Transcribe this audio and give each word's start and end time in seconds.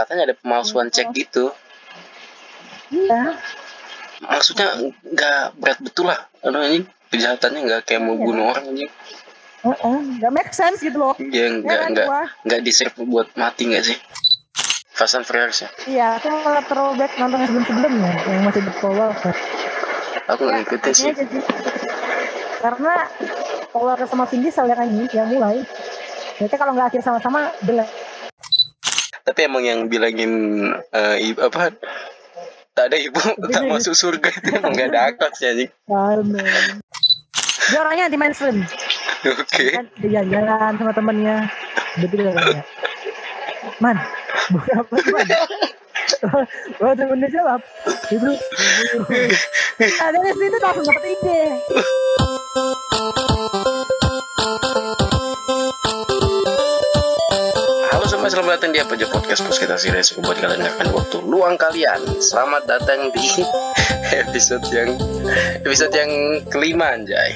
katanya 0.00 0.32
ada 0.32 0.34
pemalsuan 0.36 0.88
cek 0.88 1.12
gitu. 1.12 1.52
Iya. 2.90 3.36
Maksudnya 4.20 4.68
nggak 5.04 5.42
berat 5.56 5.78
betul 5.80 6.08
lah. 6.08 6.20
Aduh, 6.40 6.64
ini 6.64 6.78
kejahatannya 7.08 7.60
nggak 7.68 7.80
kayak 7.84 8.02
mau 8.02 8.16
Iya. 8.16 8.24
bunuh 8.24 8.44
orang 8.50 8.64
ini. 8.72 8.86
Nggak 9.60 10.32
make 10.32 10.52
sense 10.56 10.80
gitu 10.80 10.96
loh. 10.96 11.14
Ya 11.20 11.28
ya 11.28 11.46
nggak 11.60 11.78
kan 11.78 11.90
nggak 11.92 12.06
nggak 12.48 12.60
deserve 12.64 12.96
buat 13.04 13.28
mati 13.36 13.68
nggak 13.68 13.84
sih? 13.84 13.98
Fast 14.90 15.16
and 15.16 15.24
Furious 15.24 15.64
ya? 15.64 15.68
Iya 15.88 16.06
aku 16.20 16.28
malah 16.28 16.60
throwback 16.60 17.16
nonton 17.16 17.40
sebelum 17.44 17.64
sebelumnya 17.64 18.12
yang 18.28 18.44
masih 18.44 18.60
di 18.60 18.72
Paul 18.76 19.00
Walker 19.00 19.32
aku 20.30 20.42
nggak 20.46 20.68
ya 20.76 20.92
sih. 20.94 21.08
aja 21.10 21.24
sih 21.24 21.42
karena 22.60 22.94
Paul 23.72 23.84
Walker 23.88 24.06
sama 24.06 24.24
Vin 24.28 24.44
Diesel 24.44 24.68
yang 24.68 24.80
ini 24.86 25.04
yang 25.10 25.26
mulai 25.32 25.64
mereka 26.36 26.56
kalau 26.56 26.72
nggak 26.76 26.92
akhir 26.92 27.00
sama-sama 27.00 27.48
jelek 27.64 27.88
tapi 29.24 29.40
emang 29.46 29.62
yang 29.64 29.86
bilangin 29.86 30.32
eh, 30.92 31.16
ibu 31.30 31.40
apa 31.40 31.74
tak 32.74 32.84
ada 32.92 32.96
ibu 32.96 33.20
tak 33.52 33.64
masuk 33.66 33.94
surga 33.94 34.30
itu 34.30 34.48
emang 34.56 34.72
nggak 34.72 34.88
ada 34.94 35.00
akal 35.12 35.30
sih 35.36 35.48
anjing. 35.48 35.70
Dia 37.70 37.78
orangnya 37.86 38.10
anti 38.10 38.18
mainstream. 38.18 38.66
Oke. 39.22 39.64
Kan 39.76 39.86
dia 40.00 40.22
jalan 40.26 40.72
sama 40.80 40.92
temennya. 40.96 41.46
Betul 42.00 42.30
ya 42.30 42.34
man 43.80 43.96
bukan 44.52 44.74
apa 44.84 44.94
man. 45.10 45.28
Wah 46.82 46.92
temennya 46.92 47.28
jawab 47.32 47.60
itu 48.12 48.30
Nah 49.80 50.08
dari 50.14 50.32
situ 50.36 50.58
langsung 50.60 50.84
dapet 50.84 51.04
ide 51.16 51.40
selamat 58.30 58.62
datang 58.62 58.70
di 58.70 58.78
apa 58.78 58.94
aja 58.94 59.10
podcast 59.10 59.42
Pos 59.42 59.58
kita 59.58 59.74
series 59.74 60.14
buat 60.22 60.38
kalian 60.38 60.62
akan 60.62 60.94
waktu 60.94 61.18
luang 61.26 61.58
kalian. 61.58 61.98
Selamat 62.22 62.62
datang 62.62 63.10
di 63.10 63.26
episode 64.22 64.62
yang 64.70 64.94
episode 65.66 65.90
yang 65.90 66.38
kelima 66.46 66.94
anjay. 66.94 67.34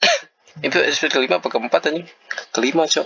Itu 0.64 0.80
episode 0.80 1.12
kelima 1.12 1.36
apa 1.36 1.52
keempat 1.52 1.92
anjing? 1.92 2.08
Kelima 2.48 2.88
cok. 2.88 3.04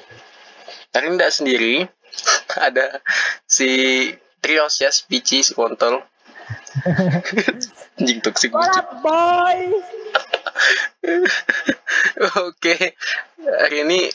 Hari 0.94 1.10
ini 1.10 1.14
tidak 1.18 1.34
sendiri, 1.34 1.74
ada 2.70 3.02
si 3.42 3.70
Trios 4.38 4.78
ya, 4.78 4.94
Pici, 5.10 5.42
si 5.42 5.50
kontol. 5.50 6.06
Anjing 7.98 8.22
toksik 8.22 8.54
Oke, 12.38 12.94
hari 13.42 13.76
ini 13.82 14.06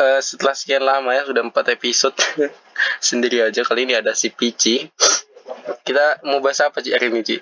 eh, 0.00 0.20
setelah 0.20 0.52
sekian 0.52 0.80
lama 0.82 1.12
ya 1.12 1.22
sudah 1.22 1.42
empat 1.42 1.70
episode 1.70 2.16
sendiri 2.98 3.42
aja 3.42 3.60
kali 3.60 3.84
ini 3.84 3.94
ada 3.94 4.12
si 4.12 4.28
Pici. 4.28 4.88
Kita 5.80 6.24
mau 6.24 6.40
bahas 6.40 6.60
apa 6.60 6.80
sih 6.80 6.90
hari 6.90 7.08
ini 7.08 7.20
Ci? 7.20 7.36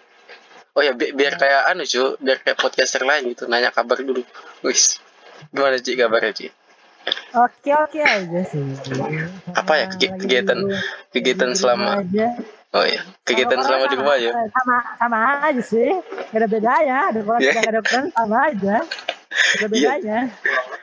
Oh 0.72 0.80
ya 0.80 0.92
bi- 0.92 1.10
biar 1.10 1.34
kayak 1.34 1.68
anu 1.68 1.82
cu, 1.84 2.18
biar 2.18 2.38
kayak 2.40 2.56
podcaster 2.56 3.02
lain 3.02 3.26
gitu 3.28 3.44
nanya 3.44 3.68
kabar 3.68 3.98
dulu. 3.98 4.22
Wis, 4.60 4.98
gimana 5.48 5.76
Ci 5.76 5.94
kabarnya 5.94 6.32
Ci? 6.32 6.46
Oke 7.32 7.72
oke 7.72 7.98
aja 7.98 8.40
sih 8.44 8.60
Apa 9.50 9.72
ya 9.76 9.86
kegiatan 9.88 10.58
kegiatan 11.08 11.50
selama? 11.52 11.98
aja. 11.98 12.36
Oh 12.68 12.84
ya 12.84 13.00
kegiatan 13.22 13.56
selama 13.58 13.88
di 13.88 13.96
rumah 13.96 14.16
ya? 14.18 14.28
sama 14.52 14.76
sama 14.94 15.18
aja 15.40 15.62
sih 15.62 15.88
gak 16.28 16.36
ada 16.36 16.46
bedanya 16.46 16.98
ada 17.08 17.20
orang 17.22 17.40
Iya. 17.40 17.60
ada 17.64 17.80
peran 17.80 18.06
sama 18.12 18.36
aja 18.44 18.76
ada 19.28 19.66
Iya. 19.68 19.68
bedanya 19.68 20.18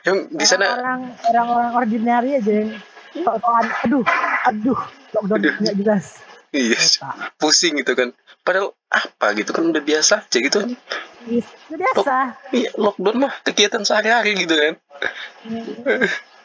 Yang 0.02 0.18
di 0.32 0.44
sana 0.44 0.66
orang 0.74 1.00
orang 1.24 1.46
orang 1.50 1.72
ordinary 1.76 2.30
aja 2.36 2.52
yang 2.54 2.70
soal 3.16 3.64
aduh 3.82 4.04
aduh 4.44 4.80
lockdown 5.12 5.38
Aduh. 5.40 5.54
nggak 5.58 5.76
jelas 5.76 6.06
iya 6.50 6.78
pusing 7.36 7.76
gitu 7.76 7.92
kan. 7.92 8.14
Padahal 8.40 8.70
apa 8.86 9.34
gitu 9.34 9.50
kan 9.50 9.66
udah 9.66 9.82
biasa 9.82 10.22
aja 10.22 10.38
gitu 10.38 10.56
kan. 10.56 10.70
Ih, 11.26 11.42
itu 11.42 11.74
biasa 11.74 12.38
Iya 12.50 12.70
lockdown 12.76 13.16
mah 13.18 13.34
kegiatan 13.42 13.82
sehari-hari 13.82 14.38
gitu 14.38 14.54
kan. 14.54 14.74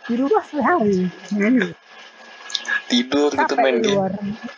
di 0.02 0.14
rumah 0.16 0.42
sehari 0.42 1.06
Tidur 2.88 3.30
gitu 3.30 3.40
capek 3.40 3.58
main 3.58 3.78
di 3.78 3.88
game. 3.88 3.96
luar 3.96 4.12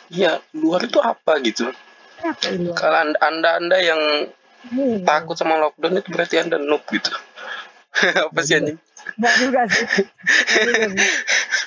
Iya, 0.09 0.31
luar 0.53 0.81
itu 0.81 0.97
apa 0.97 1.37
gitu? 1.41 1.69
Kalau 2.73 2.97
anda, 2.99 3.17
anda 3.19 3.49
anda 3.59 3.77
yang 3.77 4.01
Iya. 4.65 5.03
takut 5.03 5.35
sama 5.35 5.59
lockdown 5.59 5.99
itu 5.99 6.09
berarti 6.09 6.35
anda 6.39 6.55
noob 6.55 6.81
gitu. 6.87 7.11
apa 8.29 8.39
sih 8.41 8.57
anjing? 8.57 8.79
Nggak 9.19 9.33
juga 9.41 9.61
sih 9.67 9.85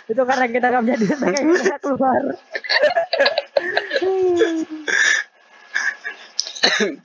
itu 0.07 0.23
karena 0.23 0.47
kita 0.47 0.67
nggak 0.71 0.87
jadi 0.87 1.05
kayak 1.19 1.43
kita 1.43 1.77
keluar 1.83 2.23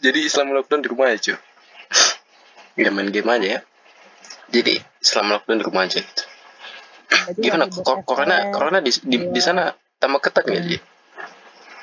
Jadi 0.03 0.27
selama 0.27 0.59
lockdown 0.59 0.83
di 0.83 0.89
rumah 0.91 1.07
aja. 1.15 1.39
Ya 2.75 2.91
main 2.91 3.07
game 3.07 3.29
aja 3.31 3.47
ya. 3.47 3.59
Jadi 4.51 4.83
selama 4.99 5.39
lockdown 5.39 5.63
di 5.63 5.65
rumah 5.65 5.87
aja 5.87 6.03
gitu. 6.03 6.23
Jadi 7.31 7.39
Gimana? 7.39 7.71
Corona, 8.03 8.51
corona 8.51 8.79
di, 8.83 8.91
di, 8.91 9.31
di 9.31 9.41
sana 9.41 9.71
tambah 9.95 10.19
ketat 10.19 10.43
nggak 10.43 10.63
sih? 10.67 10.79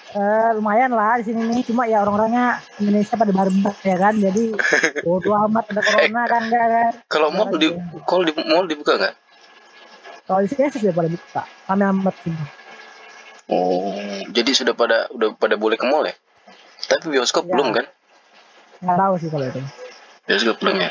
Eh, 0.08 0.50
lumayan 0.56 0.88
lah 0.88 1.20
di 1.20 1.28
sini 1.28 1.44
nih 1.44 1.68
cuma 1.68 1.84
ya 1.84 2.00
orang-orangnya 2.00 2.64
Indonesia 2.80 3.12
pada 3.12 3.28
bareng 3.28 3.60
ya 3.84 3.96
kan 4.00 4.16
jadi 4.16 4.56
bodo 5.04 5.36
amat 5.36 5.68
ada 5.68 5.82
corona 5.84 6.22
kan 6.24 6.42
enggak 6.48 6.64
kan 6.66 6.92
Kalau 7.06 7.28
mall 7.28 7.52
di 7.52 7.68
kalau 8.08 8.24
di 8.24 8.32
mall 8.32 8.64
dibuka 8.64 8.96
nggak? 8.96 9.14
kalau 10.24 10.40
di 10.40 10.48
sini 10.48 10.64
sih 10.68 10.80
sudah 10.80 10.96
pada 10.96 11.08
buka 11.08 11.42
kami 11.68 11.84
amat 11.92 12.14
sih 12.24 12.32
Oh, 13.48 13.96
jadi 14.28 14.48
sudah 14.52 14.72
pada 14.72 15.08
udah 15.08 15.32
pada 15.34 15.56
boleh 15.56 15.76
ke 15.76 15.84
mall 15.84 16.04
ya? 16.04 16.16
Tapi 16.84 17.08
bioskop 17.08 17.44
Ya. 17.44 17.52
belum 17.52 17.68
kan? 17.72 17.84
nggak 18.80 18.96
tahu 18.96 19.14
sih 19.18 19.28
kalau 19.28 19.44
itu 19.44 19.60
Bioskop 20.24 20.56
belum 20.56 20.76
ya? 20.78 20.90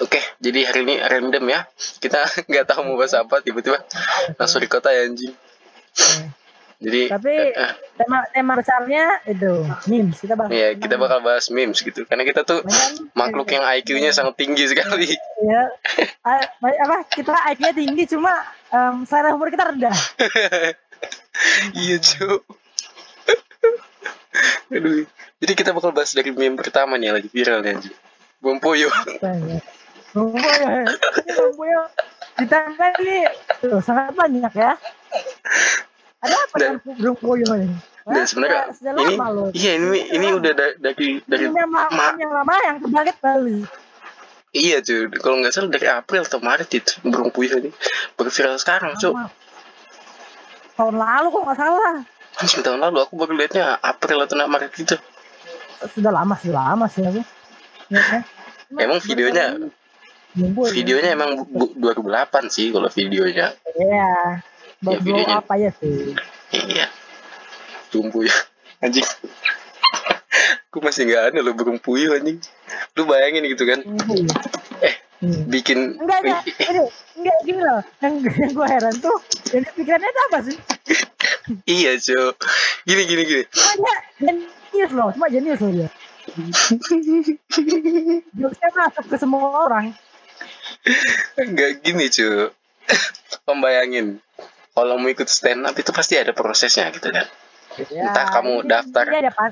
Oke, 0.00 0.20
jadi 0.36 0.68
hari 0.68 0.80
ini 0.84 0.94
random 1.00 1.44
ya. 1.48 1.64
Kita 1.96 2.24
nggak 2.48 2.64
tahu 2.66 2.80
mau 2.84 2.96
bahas 2.96 3.16
apa, 3.16 3.40
tiba-tiba 3.40 3.80
langsung 4.36 4.60
di 4.60 4.68
kota 4.68 4.88
ya 4.88 5.04
anjing. 5.04 5.32
Jadi, 6.82 7.06
tapi 7.06 7.30
eh, 7.30 7.54
eh, 7.54 7.72
tema 7.94 8.26
tema 8.28 8.52
besarnya 8.52 9.04
itu 9.24 9.62
memes 9.86 10.18
kita 10.18 10.34
bahas 10.34 10.50
ya 10.50 10.74
kita 10.74 10.94
bakal 10.96 11.22
bahas 11.22 11.46
memes 11.48 11.78
gitu. 11.78 12.02
Karena 12.02 12.22
kita 12.22 12.42
tuh 12.42 12.60
Banyak- 12.60 13.14
makhluk 13.14 13.48
yang 13.48 13.62
IQ-nya 13.62 14.10
sangat 14.10 14.34
tinggi 14.34 14.66
sekali. 14.66 15.06
ya 15.40 15.62
Ah, 16.20 16.42
apa 16.58 17.06
kita 17.06 17.30
IQ-nya 17.48 17.72
tinggi 17.72 18.04
cuma 18.06 18.34
em, 18.68 19.06
selera 19.06 19.30
humor 19.30 19.48
kita 19.48 19.70
rendah 19.70 19.94
iya, 21.78 21.96
cu. 21.96 22.42
Aduh. 24.72 25.06
Jadi 25.38 25.52
kita 25.54 25.70
bakal 25.70 25.90
bahas 25.90 26.10
dari 26.10 26.30
meme 26.30 26.56
pertama 26.56 26.94
nih 26.94 27.06
yang 27.06 27.16
lagi 27.16 27.28
viral 27.28 27.60
nih 27.60 27.74
anjing. 27.74 27.94
Bom 28.38 28.58
Puyo. 28.58 28.90
Bumbu 30.12 30.36
ya, 30.36 30.84
ini 30.84 31.32
bumbu 31.32 31.64
ya. 31.64 31.82
Di 32.34 32.44
tangan 32.44 32.92
nih, 32.98 33.24
tuh, 33.58 33.80
sangat 33.80 34.12
banyak 34.12 34.52
ya. 34.52 34.76
Apa 36.52 36.56
Dan- 36.58 36.78
dengan 36.84 37.16
bumbu 37.16 37.32
ini? 37.34 37.72
Dan 38.02 38.24
sebenarnya 38.26 38.62
ini 38.98 39.14
iya 39.54 39.78
ini 39.78 40.00
ini 40.10 40.26
udah 40.32 40.52
da- 40.52 40.76
dari 40.76 41.22
dari 41.22 41.46
Ini 41.46 41.64
ma- 41.64 41.86
yang 42.12 42.34
lama 42.34 42.54
yang 42.60 42.76
terbangkit 42.78 43.16
Bali. 43.16 43.62
iya 44.50 44.78
cuy 44.78 45.06
kalau 45.16 45.38
nggak 45.38 45.48
salah 45.50 45.70
dari 45.70 45.86
April 45.88 46.20
atau 46.20 46.36
Maret 46.36 46.68
itu 46.68 46.98
burung 47.00 47.30
puyuh 47.30 47.56
ini 47.56 47.70
baru 48.12 48.28
viral 48.28 48.58
sekarang 48.58 48.92
cuy. 48.96 49.14
Tahun 50.74 50.94
lalu 50.94 51.26
kok 51.28 51.42
nggak 51.42 51.58
salah. 51.58 51.94
anjing 52.34 52.60
tahun 52.60 52.80
lalu 52.80 52.98
aku 53.00 53.14
baru 53.14 53.32
liatnya 53.32 53.78
April 53.78 54.18
atau 54.20 54.34
Maret 54.36 54.72
gitu 54.72 54.96
Sudah 55.84 56.10
lama, 56.10 56.34
sudah 56.36 56.54
lama 56.68 56.86
sih 56.86 57.02
aku. 57.02 57.22
Ya, 57.88 58.02
ya. 58.02 58.20
Emang 58.78 58.98
videonya- 58.98 59.62
ya. 60.32 60.48
videonya 60.68 61.10
emang 61.12 61.44
bu- 61.44 61.74
2008 61.74 62.48
sih 62.48 62.70
kalau 62.70 62.88
videonya 62.88 63.54
Iya. 63.72 64.10
Baru 64.80 64.98
blow 64.98 65.06
videonya- 65.06 65.38
up 65.38 65.46
aja 65.48 65.70
sih. 65.76 66.18
Iya 66.52 66.86
tumbuh 67.88 68.24
ya 68.24 68.36
anjing 68.80 69.04
aku 70.68 70.78
masih 70.80 71.04
nggak 71.08 71.32
ada 71.32 71.38
lo 71.44 71.52
burung 71.52 71.76
puyuh 71.80 72.16
anjing 72.16 72.40
lu 72.96 73.04
bayangin 73.04 73.44
gitu 73.48 73.64
kan 73.68 73.80
ya. 73.84 74.88
eh 74.88 74.96
Hmm. 75.22 75.46
bikin 75.46 76.02
Enggak, 76.02 76.18
enggak. 76.26 76.42
Ini, 76.74 76.82
enggak 77.14 77.36
gini 77.46 77.60
loh. 77.62 77.78
Yang, 78.02 78.14
yang 78.26 78.50
gue 78.58 78.66
heran 78.66 78.94
tuh, 78.98 79.16
jadi 79.54 79.70
pikirannya 79.70 80.10
itu 80.10 80.20
apa 80.26 80.38
sih? 80.42 80.56
iya 81.70 81.94
cuy 81.94 82.34
gini 82.82 83.02
gini 83.06 83.22
gini 83.30 83.42
Cuma 83.54 83.94
jenius 84.18 84.90
loh, 84.90 85.14
cuma 85.14 85.30
jenius 85.30 85.62
loh 85.62 85.70
dia. 85.70 85.88
Jokesnya 88.34 88.68
masuk 88.74 89.04
ke 89.06 89.16
semua 89.22 89.62
orang. 89.62 89.94
nggak 91.38 91.86
gini 91.86 92.10
cuy 92.10 92.50
pembayangin 93.46 94.18
kalau 94.72 94.96
mau 94.96 95.06
ikut 95.06 95.24
stand 95.24 95.62
up 95.62 95.74
itu 95.74 95.88
pasti 95.88 96.16
ada 96.16 96.32
prosesnya 96.32 96.88
gitu 96.90 97.08
kan 97.08 97.28
Entah 97.72 98.26
kamu 98.30 98.52
ini- 98.58 98.68
daftar. 98.68 99.04
ada 99.06 99.30
pan, 99.30 99.50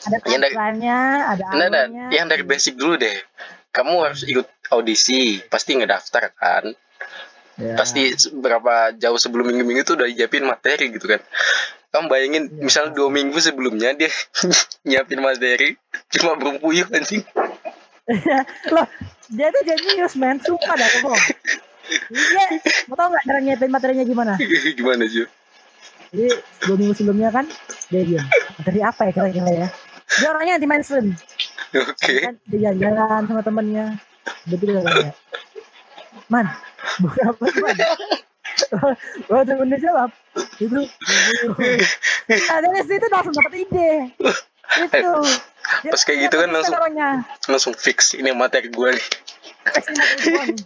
ada 0.00 0.16
Yang 0.24 0.40
dari- 0.42 0.56
ada 0.56 0.72
nah, 0.80 1.52
alurnya. 1.52 2.04
yang 2.10 2.26
dari 2.26 2.40
basic 2.42 2.74
dulu 2.74 2.96
deh. 2.96 3.12
Kamu 3.68 3.92
harus 4.02 4.24
ikut 4.24 4.48
audisi, 4.70 5.36
pasti 5.44 5.76
ngedaftar 5.76 6.32
kan. 6.32 6.64
Ya. 7.54 7.76
Pasti 7.76 8.08
berapa 8.32 8.94
jauh 8.94 9.16
sebelum 9.16 9.44
minggu-minggu 9.46 9.82
itu 9.82 9.92
udah 9.92 10.06
dijapin 10.06 10.44
materi 10.44 10.88
gitu 10.90 11.04
kan. 11.06 11.20
kamu 11.88 12.04
bayangin 12.06 12.44
Iya. 12.46 12.62
misalnya 12.62 12.92
dua 12.94 13.08
minggu 13.08 13.36
sebelumnya 13.38 13.92
dia 13.92 14.08
nyiapin 14.86 15.18
materi 15.18 15.72
cuma 16.10 16.36
burung 16.36 16.56
puyuh 16.58 16.84
anjing 16.86 17.24
Loh, 18.72 18.84
dia 19.26 19.48
tuh 19.50 19.62
jenius, 19.62 20.12
men. 20.14 20.36
Sumpah 20.38 20.72
dah, 20.74 20.88
bohong. 20.98 21.16
Iya, 22.08 22.46
mau 22.84 22.94
tau 22.94 23.08
nggak 23.08 23.24
cara 23.24 23.38
nyiapin 23.38 23.70
materinya 23.70 24.04
gimana? 24.04 24.32
gimana 24.78 25.04
sih 25.04 25.24
Jadi 26.08 26.26
dua 26.62 26.76
minggu 26.76 26.94
sebelumnya 26.94 27.28
kan 27.28 27.44
dia 27.88 28.02
diam. 28.02 28.24
Materi 28.56 28.80
apa 28.80 29.00
ya 29.04 29.12
kira-kira 29.12 29.50
ya? 29.50 29.68
Dia 30.10 30.28
orangnya 30.28 30.52
anti 30.56 30.64
mainstream. 30.64 31.12
oke 31.70 32.14
Kan 32.18 32.34
dia 32.46 32.70
jalan 32.72 33.22
sama 33.24 33.40
temennya. 33.40 33.96
Betul 34.44 34.76
katanya. 34.78 35.12
Man, 36.26 36.46
bukan 36.98 37.24
apa 37.26 37.44
man? 37.54 37.76
Wah, 39.28 39.42
temennya 39.42 39.78
jawab. 39.78 40.10
Itu. 40.58 40.80
Nah, 42.28 42.60
dari 42.60 42.84
situ 42.84 43.06
langsung 43.08 43.32
dapat 43.32 43.54
ide. 43.58 43.90
Itu. 44.84 45.12
Dia- 45.80 45.92
Pas 45.92 46.02
kayak 46.02 46.18
gitu 46.24 46.36
kan 46.36 46.48
langsung- 46.50 46.76
orangnya. 46.76 47.24
langsung 47.46 47.72
fix 47.72 48.12
ini 48.12 48.32
materi 48.32 48.68
gue 48.68 48.90
nih 48.90 49.06
Fix 49.66 49.84
ini 49.86 49.96
materi 49.96 50.28
gua 50.28 50.42
nih. 50.44 50.56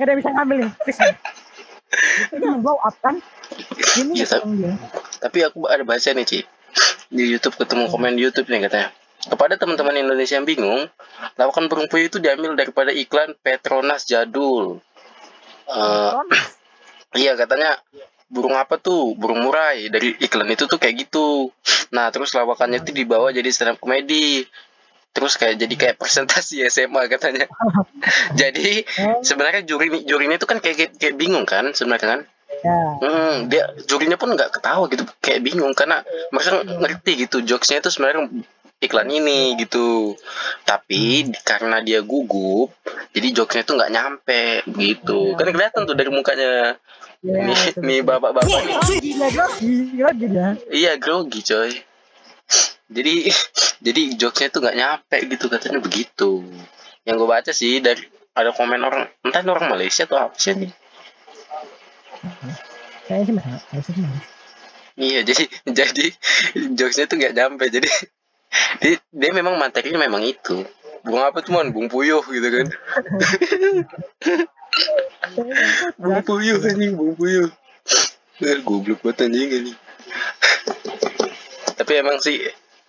Gak 0.00 0.08
ada 0.08 0.10
yang 0.10 0.20
bisa 0.24 0.30
ngambil 0.32 0.56
nih. 0.56 0.72
Yang 2.32 2.58
blow 2.62 2.78
up 2.80 2.94
kan. 2.96 3.20
Ini 3.98 4.14
Iya, 4.14 4.26
tapi- 4.30 4.56
dia. 4.56 4.72
tapi 5.20 5.38
aku 5.42 5.66
ada 5.66 5.82
baca 5.82 6.08
nih 6.08 6.24
Ci 6.24 6.40
di 7.10 7.24
YouTube 7.26 7.58
ketemu 7.58 7.90
komen 7.90 8.14
di 8.14 8.22
YouTube 8.22 8.46
nih 8.46 8.62
katanya 8.62 8.94
kepada 9.20 9.58
teman-teman 9.58 9.98
Indonesia 9.98 10.38
yang 10.38 10.46
bingung 10.46 10.86
lawakan 11.34 11.66
burung 11.66 11.90
puyuh 11.90 12.06
itu 12.06 12.16
diambil 12.16 12.54
daripada 12.54 12.88
iklan 12.88 13.34
Petronas 13.36 14.06
jadul 14.06 14.78
Kronos. 15.66 16.30
iya 17.12 17.34
katanya 17.34 17.82
burung 18.26 18.54
apa 18.54 18.78
tuh 18.78 19.12
burung 19.12 19.42
murai 19.42 19.90
dari 19.90 20.14
iklan 20.16 20.46
itu 20.46 20.64
tuh 20.64 20.78
kayak 20.78 21.04
gitu 21.04 21.50
nah 21.90 22.08
terus 22.08 22.30
lawakannya 22.30 22.80
itu 22.80 22.94
dibawa 22.94 23.28
jadi 23.28 23.50
stand 23.50 23.74
up 23.74 23.82
komedi 23.82 24.46
terus 25.10 25.34
kayak 25.34 25.58
jadi 25.58 25.74
kayak 25.74 25.96
presentasi 25.98 26.62
SMA 26.70 27.10
katanya 27.10 27.50
jadi 28.40 28.86
sebenarnya 29.26 29.66
juri 29.66 30.06
jurinya 30.06 30.38
itu 30.38 30.46
kan 30.46 30.62
kayak 30.62 30.76
kayak, 30.78 30.92
kayak 30.96 31.14
bingung 31.18 31.44
kan 31.44 31.70
sebenarnya 31.74 32.08
kan 32.18 32.20
ya. 32.62 32.80
Hmm, 33.00 33.34
dia 33.50 33.72
jurinya 33.88 34.20
pun 34.20 34.36
nggak 34.36 34.60
ketawa 34.60 34.84
gitu, 34.92 35.06
kayak 35.22 35.40
bingung 35.40 35.72
karena 35.72 36.04
mereka 36.30 36.62
ngerti 36.62 37.26
gitu 37.26 37.40
jokesnya 37.40 37.80
itu 37.80 37.90
sebenarnya 37.90 38.28
iklan 38.80 39.08
ini 39.12 39.56
gitu. 39.60 40.16
Tapi 40.64 41.30
karena 41.44 41.84
dia 41.84 42.00
gugup, 42.00 42.72
jadi 43.12 43.32
jokesnya 43.32 43.64
itu 43.64 43.72
nggak 43.76 43.92
nyampe 43.92 44.44
gitu. 44.76 45.36
Kan 45.36 45.52
kelihatan 45.52 45.84
tuh 45.88 45.96
dari 45.96 46.10
mukanya 46.12 46.76
Ya, 47.20 47.52
nih, 47.52 47.76
nih 47.84 48.00
bapak-bapak. 48.00 48.48
Oh, 48.48 48.96
gila 48.96 50.08
dia. 50.16 50.56
Iya 50.72 50.96
grogi 50.96 51.44
coy. 51.44 51.84
Jadi 52.90 53.30
jadi 53.86 54.02
jokesnya 54.18 54.48
itu 54.50 54.58
nggak 54.58 54.76
nyampe 54.76 55.16
gitu 55.30 55.46
katanya 55.46 55.78
begitu. 55.78 56.42
Yang 57.06 57.14
gue 57.22 57.28
baca 57.30 57.52
sih 57.54 57.78
dari 57.78 58.02
ada 58.34 58.50
komen 58.50 58.82
orang 58.82 59.06
entah 59.22 59.40
ini 59.42 59.50
orang 59.50 59.70
Malaysia 59.70 60.04
atau 60.04 60.18
apa 60.18 60.36
sih 60.36 60.58
nih. 60.58 60.72
Kayaknya 63.06 63.80
sih 63.82 63.94
sih? 63.94 64.04
Iya, 65.00 65.20
jadi 65.24 65.44
jadi 65.80 66.06
jokesnya 66.76 67.06
tuh 67.08 67.16
nggak 67.16 67.34
nyampe. 67.34 67.64
Jadi 67.70 67.88
dia, 68.82 68.98
dia 68.98 69.30
memang 69.32 69.56
materinya 69.56 70.02
memang 70.02 70.26
itu. 70.26 70.66
Bunga 71.00 71.32
apa 71.32 71.40
tuh 71.40 71.56
man? 71.56 71.72
Bung 71.72 71.88
puyuh 71.88 72.20
gitu 72.20 72.48
kan. 72.52 72.66
Bung 75.96 76.20
puyuh 76.28 76.60
anjing, 76.60 76.92
bung 76.92 77.16
puyuh. 77.16 77.48
Eh, 78.40 78.60
goblok 78.64 79.00
banget 79.00 79.28
anjing 79.28 79.48
anjing. 79.48 79.78
Tapi 81.80 81.92
emang 81.96 82.20
sih 82.20 82.36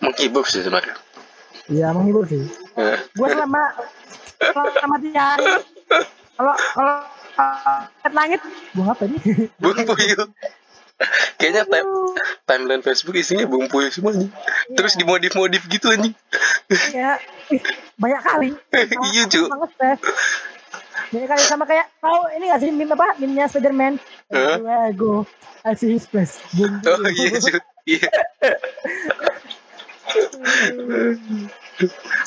menghibur 0.02 0.46
sih 0.50 0.66
sebenarnya. 0.66 0.98
Iya, 1.70 1.94
menghibur 1.96 2.26
sih. 2.28 2.44
Nah, 2.76 2.98
Gue 3.16 3.28
selama 3.30 3.64
selama 4.42 4.98
tiga 5.00 5.22
hari 5.38 5.46
kalau 6.42 6.56
kalau 6.74 6.96
lihat 8.02 8.14
langit, 8.18 8.40
bunga 8.74 8.92
apa 8.98 9.04
nih? 9.06 9.22
bung 9.62 9.78
puyuh. 9.86 10.26
Kayaknya 11.38 11.66
time, 11.66 11.90
timeline 12.46 12.84
Facebook 12.86 13.18
isinya 13.18 13.46
bung 13.46 13.70
puyuh 13.70 13.94
semua 13.94 14.14
anjing. 14.14 14.34
Terus 14.74 14.98
dimodif-modif 14.98 15.66
gitu 15.70 15.94
anjing. 15.94 16.18
Iya, 16.94 17.22
banyak 18.02 18.22
kali. 18.26 18.50
Iya, 19.14 19.24
Cu. 19.30 19.44
Banyak 21.12 21.30
kali 21.30 21.42
sama 21.46 21.70
kayak 21.70 21.90
tahu 22.02 22.30
ini 22.38 22.50
gak 22.50 22.62
sih 22.66 22.70
meme 22.74 22.94
apa? 22.98 23.18
Meme-nya 23.22 23.46
Spiderman. 23.46 24.02
I 24.34 24.94
go, 24.98 25.30
I 25.62 25.78
see 25.78 25.94
his 25.94 26.10
face. 26.10 26.42
Bung 26.58 26.82
Oh 26.86 27.06
iya. 27.06 27.38
Iya. 27.86 28.10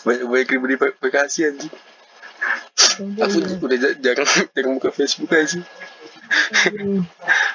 Banyak 0.04 0.24
banyak 0.26 0.48
yang 0.50 0.62
beri 0.62 0.76
Bekasi 0.76 1.40
anjing. 1.46 1.72
Aku 3.16 3.36
udah 3.62 3.78
ja- 3.78 3.96
jarang 3.96 4.28
jarang 4.52 4.72
buka 4.76 4.90
Facebook 4.90 5.30
aja 5.30 5.46
sih. 5.48 5.62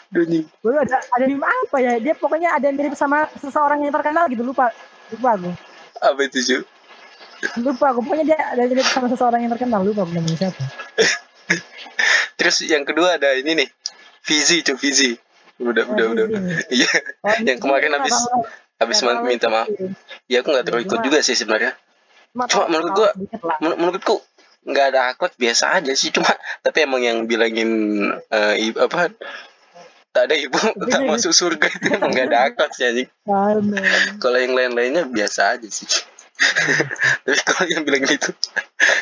Udah 0.10 0.22
anjing. 0.22 0.46
Dulu 0.60 0.78
ada 0.78 0.98
ada 0.98 1.26
meme 1.26 1.46
apa 1.46 1.78
ya? 1.80 1.94
Dia 1.98 2.14
pokoknya 2.14 2.50
ada 2.52 2.68
mirip 2.70 2.96
sama 2.96 3.28
seseorang 3.38 3.82
yang 3.82 3.94
terkenal 3.94 4.26
gitu 4.28 4.42
lupa. 4.42 4.72
Lupa 5.10 5.30
aku. 5.36 5.50
Apa 6.00 6.20
itu 6.24 6.38
cuy? 6.40 6.62
Lupa 7.62 7.86
aku. 7.92 8.00
Pokoknya 8.02 8.26
dia 8.26 8.40
ada 8.40 8.64
mirip 8.64 8.88
sama 8.88 9.08
seseorang 9.08 9.44
yang 9.44 9.52
terkenal 9.54 9.82
lupa 9.84 10.04
aku 10.04 10.14
namanya 10.14 10.38
siapa. 10.40 10.64
Terus 12.36 12.64
yang 12.64 12.88
kedua 12.88 13.20
ada 13.20 13.36
ini 13.36 13.66
nih. 13.66 13.70
Vizi 14.24 14.64
cuy 14.64 14.78
Vizi. 14.78 15.12
Udah 15.60 15.84
udah 15.86 16.06
udah. 16.08 16.24
udah. 16.26 16.42
Iya. 16.72 16.88
Oh, 17.20 17.36
Yang 17.44 17.60
kemarin 17.60 17.92
habis 17.92 18.16
habis 18.80 18.98
Nggak 19.02 19.28
minta 19.28 19.48
maaf. 19.48 19.68
Ya 20.26 20.40
aku 20.40 20.50
nggak 20.50 20.66
terlalu 20.66 20.84
ikut 20.86 21.00
juga 21.02 21.20
sih 21.20 21.36
sebenarnya. 21.36 21.76
Cuma 22.48 22.66
menurut 22.68 22.92
gua- 22.94 23.16
Men- 23.60 23.78
menurutku 23.78 24.24
nggak 24.62 24.86
ada 24.90 25.02
akhlak 25.10 25.34
biasa 25.36 25.72
aja 25.74 25.92
sih 25.94 26.10
cuma 26.10 26.28
tapi 26.62 26.84
emang 26.84 27.00
yang 27.00 27.24
bilangin 27.26 27.72
eh, 28.28 28.56
i- 28.62 28.76
apa 28.78 29.08
tak 30.10 30.24
ada 30.26 30.36
ibu 30.36 30.56
tak 30.86 31.02
masuk 31.06 31.32
surga 31.32 31.68
itu 31.70 31.88
emang 31.90 32.12
nggak 32.12 32.28
ada 32.28 32.40
akhlak 32.46 32.72
sih 32.72 32.84
anjing 32.84 33.10
kalau 34.18 34.36
yang 34.36 34.52
lain-lainnya 34.52 35.04
biasa 35.06 35.56
aja 35.56 35.66
sih 35.66 35.88
tapi 37.24 37.40
kalau 37.42 37.66
yang 37.68 37.84
bilang 37.84 38.04
gitu 38.04 38.36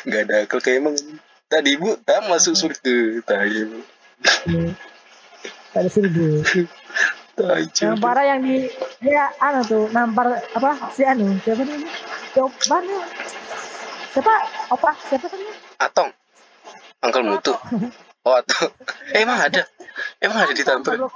nggak 0.04 0.22
ada 0.24 0.34
akal 0.42 0.58
kayak 0.58 0.78
emang 0.78 0.94
tadi 1.44 1.74
ibu 1.74 1.98
tak 1.98 2.22
masuk 2.24 2.54
surga 2.54 2.96
tai 3.22 3.50
emang. 3.58 3.82
ada 5.70 5.88
surga. 5.88 6.26
Yang 7.38 7.96
parah 8.02 8.24
yang 8.26 8.40
di 8.42 8.66
dia 8.98 9.30
anu 9.38 9.62
tuh 9.62 9.86
nampar 9.94 10.42
apa 10.54 10.90
si 10.90 11.06
anu 11.06 11.38
siapa 11.46 11.62
namanya? 11.62 11.90
Coba 12.34 12.76
nih. 12.82 13.02
Siapa? 14.10 14.34
Opa 14.74 14.90
siapa 15.06 15.26
namanya? 15.30 15.68
atong 15.78 16.10
angkel 17.06 17.22
mutu 17.22 17.54
oh 18.26 18.34
atong 18.34 18.74
eh, 19.14 19.22
emang 19.22 19.38
ada 19.38 19.62
emang 20.18 20.42
ada 20.42 20.52
ditampar. 20.52 20.98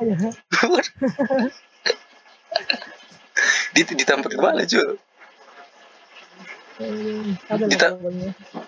Di, 3.72 3.80
ditampar 3.82 4.28
gimana 4.30 4.62
cuy 4.68 5.00
Ada 7.48 7.64
Dita-. 7.68 7.96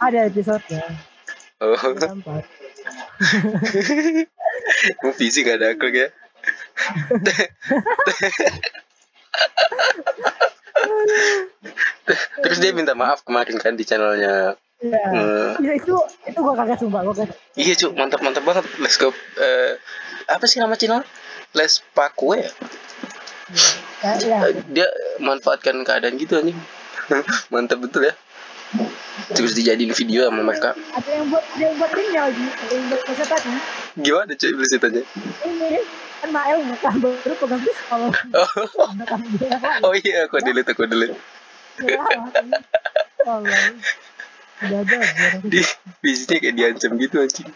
Ada 0.01 0.19
episode 0.29 0.65
ya. 0.71 0.87
oh 1.61 1.77
Nampar. 1.77 2.43
Mau 5.05 5.13
visi 5.19 5.45
gak 5.45 5.61
ada 5.61 5.77
akal 5.77 5.93
ya 5.93 6.09
Terus 12.45 12.59
dia 12.61 12.71
minta 12.77 12.93
maaf 12.93 13.25
kemarin 13.25 13.57
kan 13.57 13.75
di 13.75 13.85
channelnya 13.87 14.59
Iya. 14.85 15.57
Iya, 15.65 15.73
itu 15.81 15.97
itu 16.29 16.39
gua 16.45 16.53
kaget 16.61 16.85
sumpah 16.85 17.01
gua 17.09 17.15
kaget. 17.17 17.33
Iya 17.57 17.73
cu, 17.81 17.89
mantap 17.97 18.21
mantap 18.21 18.45
banget 18.45 18.69
Let's 18.77 19.01
go 19.01 19.17
eh, 19.41 19.81
Apa 20.29 20.45
sih 20.45 20.61
nama 20.61 20.77
channel? 20.77 21.01
Les 21.57 21.81
Pakue 21.97 22.45
ya? 22.45 22.51
Ya, 24.05 24.45
Dia 24.69 24.87
manfaatkan 25.25 25.81
keadaan 25.89 26.21
gitu 26.21 26.37
anjing 26.37 26.59
Mantap 27.55 27.81
betul 27.81 28.13
ya 28.13 28.15
Terus 29.33 29.57
dijadiin 29.57 29.97
video 29.97 30.29
sama 30.29 30.45
mereka 30.45 30.77
Ada 30.93 31.09
yang 31.09 31.33
buat 31.33 31.41
ada 31.41 31.63
yang 31.65 31.75
buat 31.81 31.91
linknya 31.97 32.21
lagi, 32.29 32.45
ada 32.45 32.73
yang 32.77 32.87
buat 32.93 33.03
pesertanya. 33.09 33.59
Gimana 33.97 34.33
cuy 34.37 34.53
beritanya? 34.53 35.03
Ini 35.49 35.81
kan 36.21 36.29
Mael 36.29 36.59
ngerekam 36.61 36.95
baru 37.01 37.35
pegang 37.41 37.63
pistol. 37.65 38.03
Oh, 38.35 38.51
oh 39.89 39.95
iya 39.97 40.29
aku 40.29 40.43
delete 40.43 40.75
aku 40.75 40.85
delete 40.85 41.17
Ya, 41.81 41.99
ada, 44.71 44.97
ada. 44.97 45.43
di 45.43 45.59
visinya 45.99 46.39
kayak 46.39 46.55
diancam 46.55 46.93
gitu 47.03 47.17
anjing 47.19 47.51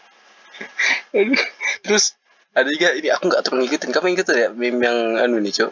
terus 1.86 2.18
ada 2.50 2.66
juga 2.68 2.90
ini 2.98 3.08
aku 3.14 3.30
nggak 3.30 3.42
terlalu 3.46 3.60
ngikutin 3.70 3.90
kamu 3.94 4.06
ngikutin 4.12 4.34
ya 4.34 4.48
meme 4.50 4.82
yang 4.82 4.98
anu 5.22 5.38
nih 5.38 5.54
cok 5.54 5.70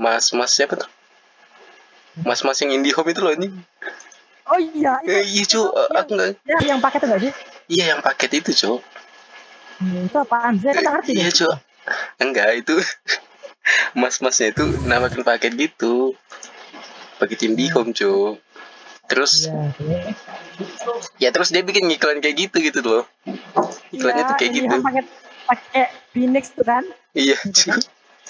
mas 0.00 0.32
mas 0.32 0.50
siapa 0.56 0.80
tuh 0.80 0.88
mas 2.24 2.40
mas 2.42 2.56
yang 2.64 2.72
IndiHome 2.72 3.12
itu 3.12 3.20
loh 3.20 3.32
anjing 3.36 3.54
Oh 4.44 4.58
iya, 4.60 4.92
itu, 5.00 5.08
eh, 5.10 5.24
iya 5.24 5.42
cok 5.46 5.68
Eh, 5.72 5.86
aku 5.96 6.10
nggak 6.12 6.28
ya, 6.44 6.56
yang 6.66 6.78
paket 6.78 6.98
itu 7.00 7.06
enggak 7.08 7.20
sih? 7.22 7.32
iya 7.66 7.84
yang 7.90 8.00
paket 8.00 8.30
itu 8.36 8.50
cok 8.54 8.80
Hmm, 9.74 10.06
itu 10.06 10.16
apaan? 10.16 10.54
Saya 10.56 10.72
kan 10.78 10.82
ngerti 10.86 11.10
iya 11.12 11.28
cok 11.30 11.54
enggak 12.20 12.48
itu 12.56 12.74
mas-masnya 13.98 14.50
itu 14.50 14.62
namakin 14.82 15.22
paket 15.22 15.52
gitu. 15.54 16.14
Pakai 17.14 17.34
tim 17.34 17.54
di 17.54 17.66
home 17.68 17.90
cuy 17.90 18.38
terus 19.04 19.44
Iya, 19.44 19.68
oke. 19.68 19.84
ya 21.18 21.28
terus 21.28 21.48
dia 21.48 21.60
bikin 21.60 21.84
iklan 21.88 22.20
kayak 22.20 22.36
gitu 22.38 22.56
gitu 22.60 22.78
loh. 22.80 23.02
Iklannya 23.90 24.22
Iya, 24.22 24.28
tuh 24.28 24.34
kayak 24.36 24.50
gitu. 24.54 24.66
kan 24.70 24.80
pakai 24.82 25.02
pakai 25.44 25.82
Phoenix 26.10 26.44
tuh 26.52 26.64
kan? 26.64 26.82
Iya 27.12 27.36
Gitu 27.38 27.64
cuy 27.64 27.68
nggak 27.70 27.82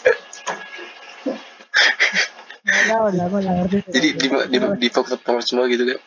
tahu 2.91 3.05
lah 3.15 3.27
gue 3.31 3.41
nggak 3.41 3.57
ngerti. 3.63 3.79
Jadi 3.91 4.09
di 4.19 4.27
di 4.51 4.59
di 4.59 4.89
semua 5.43 5.65
gitu 5.71 5.85
kan 5.87 5.99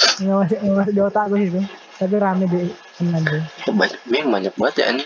nggak 0.00 0.36
masih 0.64 0.92
di 0.96 1.00
otak 1.04 1.24
gue 1.28 1.40
itu 1.44 1.60
tapi 2.00 2.14
rame 2.16 2.44
di 2.48 2.72
teman 2.96 3.20
gue. 3.20 3.42
Oh, 3.68 3.74
banyak 3.76 4.00
memang 4.08 4.30
banyak 4.40 4.54
banget 4.56 4.76
ya 4.80 4.86
ini 4.96 5.04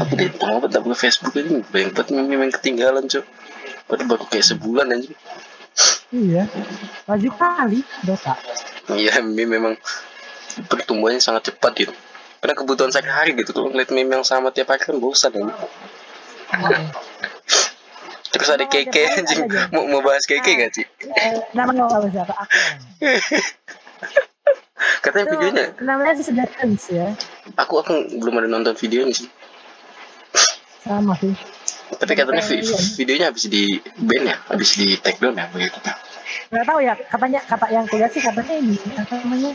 aku 0.00 0.12
di 0.18 0.26
apa 0.26 0.66
ke 0.66 0.96
Facebook 0.98 1.34
ini 1.38 1.62
banyak 1.62 1.94
banget 1.94 2.08
meme 2.18 2.50
yang 2.50 2.54
ketinggalan 2.54 3.06
cuy 3.06 3.22
baru 3.86 4.02
baru 4.06 4.24
kayak 4.26 4.46
sebulan 4.46 4.90
anjing. 4.90 5.14
Iya. 6.10 6.50
Laju 7.06 7.30
kali 7.38 7.80
Dota 8.02 8.34
iya 8.98 9.22
meme 9.22 9.46
memang 9.46 9.74
pertumbuhannya 10.66 11.22
sangat 11.22 11.54
cepat 11.54 11.72
gitu. 11.78 11.94
Karena 12.40 12.56
kebutuhan 12.56 12.90
sehari-hari 12.90 13.36
gitu 13.38 13.54
kalau 13.54 13.70
ngeliat 13.70 13.94
meme 13.94 14.18
yang 14.18 14.26
sama 14.26 14.50
tiap 14.50 14.74
hari 14.74 14.82
kan 14.82 14.98
bosan 14.98 15.30
ya. 15.36 15.46
Terus 18.30 18.48
ada 18.48 18.64
keke 18.64 19.02
anjing. 19.10 19.46
mau 19.70 19.84
mau 19.84 20.00
bahas 20.00 20.22
keke 20.22 20.50
gak 20.56 20.72
sih? 20.72 20.86
Eh, 21.02 21.34
nama 21.52 21.70
nggak 21.70 22.06
bisa 22.06 22.22
apa? 22.22 22.34
Aku. 22.34 22.48
Katanya 25.00 25.24
itu 25.26 25.34
videonya. 25.36 25.64
namanya 25.80 26.12
sih 26.16 26.32
Dance 26.32 26.86
ya. 26.88 27.08
Aku 27.58 27.80
aku 27.80 27.92
belum 28.16 28.38
ada 28.38 28.48
nonton 28.48 28.72
videonya 28.74 29.12
sih. 29.14 29.28
Sama 30.80 31.12
sih. 31.18 31.34
Tapi 31.90 32.12
katanya 32.14 32.40
vi- 32.40 32.62
Iya. 32.62 32.76
videonya 32.96 33.26
habis 33.28 33.44
di 33.46 33.66
ban 33.98 34.24
ya? 34.24 34.36
Habis 34.46 34.70
di 34.78 34.96
take 34.96 35.18
down 35.18 35.36
ya? 35.36 35.48
Begitu 35.50 35.78
nggak 36.50 36.66
tahu 36.66 36.82
ya 36.82 36.94
katanya 36.98 37.38
kata 37.46 37.66
yang 37.70 37.86
kuliah 37.86 38.10
sih 38.10 38.18
katanya 38.18 38.54
ini 38.58 38.74
apa 38.98 39.22
namanya 39.22 39.50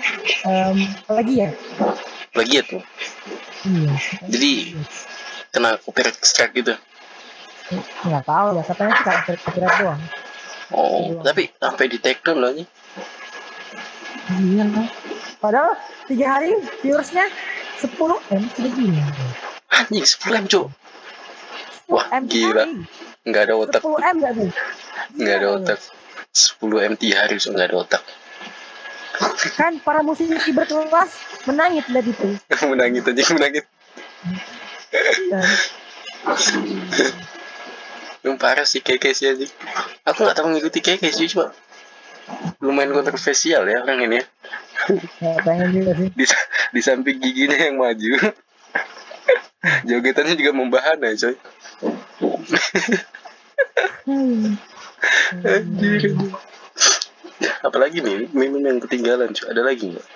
Em, 0.48 0.78
lagi 1.08 1.34
ya? 1.44 1.50
Lagi 2.32 2.54
ya 2.56 2.64
tuh? 2.64 2.84
Iya. 3.68 3.92
Jadi 4.28 4.52
kena 5.52 5.76
copyright 5.80 6.16
strike 6.20 6.52
gitu 6.54 6.76
nggak 8.06 8.24
tahu 8.24 8.48
ya 8.54 8.64
katanya 8.64 8.94
sih 8.94 9.04
kayak 9.06 9.40
kira 9.50 9.70
doang. 9.82 10.02
Oh 10.74 11.22
tapi 11.22 11.50
sampai 11.58 11.86
di 11.90 11.98
take 11.98 12.22
down 12.22 12.38
loh 12.42 12.52
ini. 12.54 12.66
Iya 14.26 14.66
kan 14.70 14.86
padahal 15.38 15.78
tiga 16.10 16.26
hari 16.38 16.54
viewersnya 16.82 17.26
10 17.82 17.94
m 18.34 18.44
segini. 18.54 19.02
Anjing 19.70 20.06
10 20.06 20.42
m 20.42 20.46
cuk. 20.46 20.66
Wah, 21.86 22.06
M 22.18 22.26
gila. 22.26 22.66
nggak 23.26 23.44
ada 23.46 23.54
otak 23.58 23.82
10 23.82 23.94
m 24.02 24.16
nggak 24.22 24.34
tuh 24.34 24.50
nggak 25.22 25.36
ada 25.38 25.46
Gila, 25.46 25.58
otak. 25.62 25.80
10 26.34 26.90
m 26.90 26.94
tiga 26.98 27.16
hari 27.22 27.38
so 27.38 27.54
nggak 27.54 27.70
ada 27.70 27.78
otak. 27.78 28.04
Kan 29.56 29.78
para 29.80 30.02
musisi 30.02 30.50
berkelas 30.52 31.12
menangis 31.46 31.86
lihat 31.88 32.06
itu. 32.10 32.30
Menangis 32.66 33.06
aja 33.06 33.24
menangis 33.34 33.66
Iya. 34.96 35.42
yang 38.26 38.42
parah 38.42 38.66
sih 38.66 38.82
keke 38.82 39.14
sih 39.14 39.30
anjing. 39.30 39.52
Aku 40.10 40.26
nggak 40.26 40.36
tahu 40.42 40.50
ngikuti 40.50 40.82
keke 40.82 41.14
sih 41.14 41.30
cuma 41.30 41.54
lumayan 42.58 42.90
kontroversial 42.90 43.70
ya 43.70 43.86
orang 43.86 44.10
ini 44.10 44.18
ya. 44.18 44.26
ya 45.22 45.34
pengen 45.46 45.70
juga 45.70 45.92
sih. 45.94 46.10
Di, 46.10 46.26
di 46.74 46.82
samping 46.82 47.22
giginya 47.22 47.58
yang 47.70 47.78
maju. 47.78 48.12
Jogetannya 49.86 50.34
juga 50.34 50.52
membahana 50.58 51.14
coy. 51.14 51.36
Hmm. 54.06 54.58
anjir 55.46 56.14
apalagi 57.66 58.02
nih 58.02 58.30
meme 58.34 58.62
yang 58.62 58.78
ketinggalan 58.82 59.34
cuy 59.34 59.46
ada 59.50 59.62
lagi 59.62 59.94
nggak? 59.94 60.08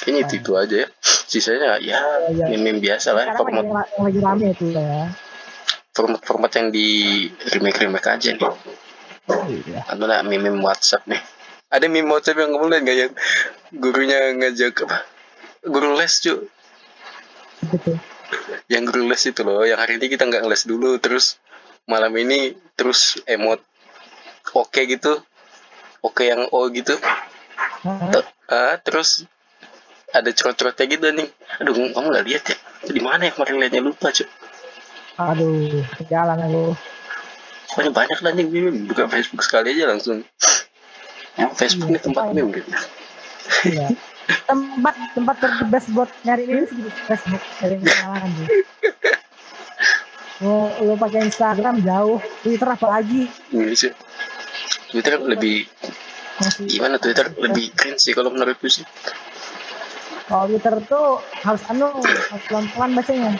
Kayaknya 0.00 0.20
itu 0.28 0.34
itu 0.38 0.52
aja 0.56 0.76
ya. 0.84 0.88
Sisanya 1.02 1.80
ya 1.80 2.00
Iya. 2.32 2.52
meme 2.52 2.80
biasa 2.80 3.16
lah 3.16 3.32
sekarang 3.32 3.72
lagi, 3.72 3.92
lagi 3.96 4.20
rame 4.20 4.46
itu 4.52 4.66
ya 4.76 5.08
format 5.92 6.24
format 6.24 6.52
yang 6.56 6.72
di 6.72 7.28
remake 7.52 7.84
remake 7.84 8.08
aja 8.08 8.32
nih. 8.32 8.42
Iya. 9.28 9.86
Atau 9.86 10.04
nggak 10.08 10.24
meme 10.26 10.50
WhatsApp 10.64 11.04
nih. 11.06 11.20
Ada 11.68 11.86
meme 11.86 12.08
WhatsApp 12.08 12.40
yang 12.40 12.50
kamu 12.56 12.66
lihat 12.72 12.82
nggak 12.82 12.98
yang 12.98 13.12
gurunya 13.76 14.18
ngajak 14.40 14.88
apa? 14.88 14.98
Guru 15.62 15.94
les 15.94 16.12
cuy 16.18 16.38
yang 18.66 18.82
guru 18.88 19.06
les 19.06 19.22
itu 19.22 19.46
loh 19.46 19.62
yang 19.62 19.78
hari 19.78 20.00
ini 20.00 20.10
kita 20.10 20.26
nggak 20.26 20.42
les 20.48 20.66
dulu 20.66 20.98
terus 20.98 21.38
malam 21.86 22.10
ini 22.18 22.56
terus 22.74 23.20
emot 23.28 23.60
oke 24.56 24.80
gitu. 24.88 25.20
Oke 26.02 26.26
yang 26.26 26.50
o 26.50 26.66
gitu? 26.74 26.98
T- 28.10 28.30
ah, 28.50 28.74
terus 28.82 29.22
ada 30.10 30.26
cerot-cerotnya 30.34 30.84
gitu 30.90 31.06
nih. 31.14 31.28
Aduh 31.62 31.94
kamu 31.94 32.06
nggak 32.10 32.26
lihat 32.26 32.44
ya? 32.50 32.56
Di 32.90 32.98
mana 32.98 33.30
ya? 33.30 33.32
Kemarin 33.36 33.62
liatnya 33.62 33.82
lupa 33.84 34.10
cuy 34.10 34.26
aduh 35.16 35.84
kejalan 35.96 36.38
aku. 36.40 36.64
Pokoknya 37.72 37.92
banyak 37.92 38.18
lah 38.20 38.32
nih 38.32 38.46
buka 38.84 39.08
Facebook 39.08 39.40
sekali 39.40 39.72
aja 39.72 39.88
langsung. 39.88 40.20
Ya, 41.32 41.48
Facebook 41.50 41.88
Iya, 41.88 41.96
ini 41.96 42.04
tempat 42.04 42.22
pokoknya. 42.28 42.42
meme 42.42 42.52
gitu 42.52 42.70
Iya. 43.64 43.88
tempat 44.44 44.94
tempat 45.12 45.36
terbest 45.40 45.88
buat 45.90 46.10
nyari 46.22 46.44
ini 46.44 46.62
sih 46.68 46.76
Facebook. 47.08 47.42
Dari 47.58 47.76
pengalaman 47.80 48.30
sih. 48.36 48.48
Mau 50.42 50.68
lo 50.82 50.94
pakai 50.96 51.20
Instagram 51.24 51.80
jauh. 51.80 52.18
Twitter 52.42 52.68
apa 52.68 52.86
lagi? 52.90 53.30
Ini 53.48 53.72
sih. 53.72 53.92
Twitter 54.90 55.16
lebih 55.18 55.64
masih 56.36 56.68
gimana? 56.68 57.00
Twitter 57.00 57.32
lebih 57.32 57.72
keren 57.72 57.96
sih 57.96 58.12
kalau 58.12 58.28
menurutku 58.28 58.68
sih. 58.68 58.84
Kalau 60.26 60.44
Twitter 60.46 60.74
tuh 60.84 61.22
harus 61.40 61.62
anu 61.66 61.88
harus 62.02 62.44
pelan 62.46 62.66
pelan 62.72 62.90
bacanya 62.92 63.32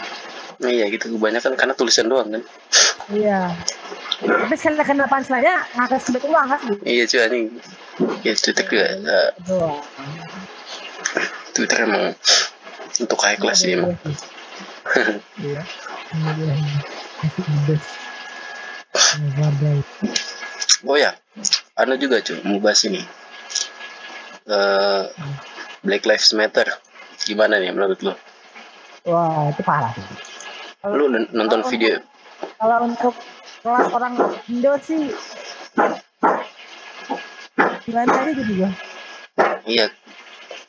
nah, 0.60 0.70
iya 0.70 0.90
gitu 0.90 1.16
kebanyakan 1.16 1.56
karena 1.56 1.74
tulisan 1.76 2.10
doang 2.10 2.28
kan? 2.28 2.42
Iya. 3.12 3.54
Tapi 4.22 4.54
sekali 4.54 4.78
kena 4.86 5.10
punchline-nya 5.10 5.66
ngakak 5.74 5.98
sebet 5.98 6.22
uang 6.26 6.46
kan? 6.46 6.60
Iya 6.86 7.02
cuy 7.10 7.20
anjing. 7.26 7.46
Ya 8.22 8.32
Twitter 8.38 8.64
juga 8.66 8.86
doang. 9.46 9.82
Twitter 11.52 11.78
emang 11.84 12.14
untuk 13.02 13.18
high 13.22 13.38
class 13.38 13.66
sih 13.66 13.74
emang. 13.74 13.98
Iya. 15.42 15.62
Ini 16.12 17.76
oh 20.86 20.96
ya. 20.98 21.12
Ada 21.74 21.98
juga 21.98 22.22
cuy 22.22 22.38
mau 22.46 22.62
bahas 22.62 22.84
ini. 22.86 23.02
Eh, 24.46 25.02
Black 25.82 26.06
Lives 26.06 26.30
Matter. 26.38 26.70
Gimana 27.22 27.58
nih 27.58 27.74
menurut 27.74 27.98
lo? 28.02 28.14
Wah 29.02 29.50
itu 29.50 29.62
parah 29.66 29.90
sih 30.82 30.94
lu 30.98 31.06
nonton 31.30 31.60
Kalau 31.62 31.70
video 31.70 31.94
kalau 32.58 32.76
untuk 32.82 33.14
kelas 33.62 33.86
orang 33.94 34.14
Indo 34.50 34.74
sih 34.82 35.14
gimana 37.82 38.10
tadi 38.10 38.30
gitu 38.34 38.52
juga 38.52 38.68
iya. 39.64 39.86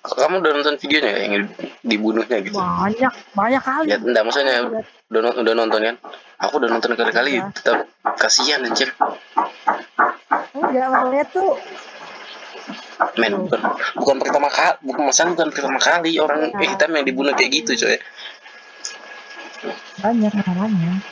Kamu 0.04 0.44
udah 0.44 0.52
nonton 0.52 0.76
videonya 0.76 1.10
nggak 1.16 1.24
yang 1.24 1.46
dibunuhnya 1.82 2.38
gitu? 2.44 2.60
Banyak 2.60 3.14
banyak 3.32 3.64
kali. 3.64 3.88
Ya 3.88 3.96
enggak 3.96 4.24
maksudnya 4.28 4.68
udah 5.08 5.32
udah 5.40 5.54
nonton 5.56 5.80
kan? 5.80 5.96
Aku 6.44 6.60
udah 6.60 6.68
nonton 6.68 6.92
kali-kali 6.92 7.40
Iya. 7.40 7.48
tetap 7.56 7.88
kasihan 8.20 8.68
anjir. 8.68 8.92
Enggak 10.52 10.88
maksudnya 10.92 11.24
tuh. 11.32 11.56
Men 13.16 13.48
bukan 13.48 13.62
bukan 13.96 14.16
pertama 14.20 14.48
kali 14.52 14.76
bukan 14.84 15.04
masalah 15.08 15.30
bukan 15.40 15.48
pertama 15.56 15.80
kali 15.80 16.12
orang 16.20 16.52
Iya. 16.52 16.68
hitam 16.76 16.92
yang 16.92 17.06
dibunuh 17.08 17.32
kayak 17.32 17.52
gitu 17.64 17.72
coy 17.80 17.96
banyak 20.02 20.32
masalahnya 20.36 21.04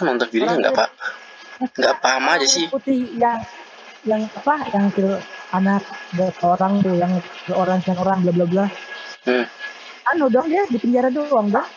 aku 0.00 0.08
nonton 0.08 0.28
videonya 0.32 0.56
nggak 0.64 0.74
pak. 0.80 0.88
Nggak 1.76 1.96
paham 2.00 2.24
aja 2.32 2.46
sih. 2.48 2.64
Putih 2.72 3.04
yang 3.20 3.36
yang 4.08 4.24
apa 4.32 4.64
yang 4.72 4.88
kill 4.96 5.20
anak 5.52 5.84
orang 6.40 6.80
tuh 6.80 6.96
yang 6.96 7.12
kill 7.44 7.60
orang 7.60 7.84
sekian 7.84 8.00
orang 8.00 8.24
bla 8.24 8.32
bla 8.32 8.46
bla. 8.48 8.66
Hmm, 9.28 9.44
anu 10.16 10.32
dong 10.32 10.48
dia 10.48 10.64
di 10.72 10.80
penjara 10.80 11.12
doang 11.12 11.52
dong. 11.52 11.68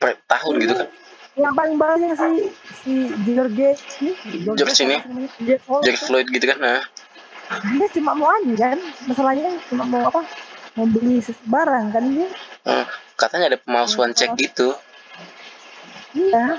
Per 0.00 0.16
tahun 0.24 0.54
gitu 0.64 0.74
kan 0.80 0.88
yang 1.32 1.56
paling 1.56 1.80
banyak 1.80 2.12
si 2.12 2.52
si 2.84 2.92
George 3.24 3.72
ini 4.04 4.12
George 4.44 4.80
ini? 4.84 4.96
George 5.44 6.00
Floyd. 6.04 6.28
Gitu 6.28 6.44
kan 6.48 6.56
nah. 6.60 6.80
Dia 7.52 7.88
cuma 7.92 8.16
mau 8.16 8.32
anu 8.32 8.56
kan. 8.56 8.80
Masalahnya 9.04 9.60
cuma 9.68 9.84
mau 9.84 10.08
apa? 10.08 10.24
Mau 10.76 10.88
beli 10.88 11.20
barang 11.48 11.84
kan 11.92 12.04
dia. 12.12 12.28
Hmm, 12.64 12.84
katanya 13.22 13.54
ada 13.54 13.58
pemalsuan 13.58 14.10
cek 14.10 14.34
gitu. 14.34 14.74
Iya. 16.12 16.58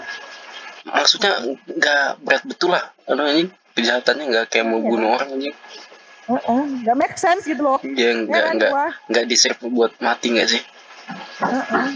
Maksudnya 0.83 1.31
nggak 1.67 2.23
berat 2.23 2.43
betul 2.47 2.71
lah. 2.71 2.87
Aduh, 3.05 3.27
anjing 3.27 3.51
kejahatannya 3.73 4.23
nggak 4.31 4.45
kayak 4.47 4.65
mau 4.65 4.79
Iya. 4.79 4.87
bunuh 4.87 5.09
orang 5.11 5.29
anjing. 5.29 5.55
Heeh, 6.23 6.61
nggak 6.81 6.95
make 6.95 7.17
sense 7.19 7.43
gitu 7.43 7.59
loh. 7.59 7.79
Dia 7.83 8.15
nggak 8.15 8.31
Heran 8.31 8.53
nggak 8.55 8.71
gua. 8.71 8.87
nggak 9.11 9.25
deserve 9.27 9.59
buat 9.67 9.91
mati 9.99 10.31
nggak 10.31 10.47
sih? 10.47 10.61
Heeh. 11.43 11.87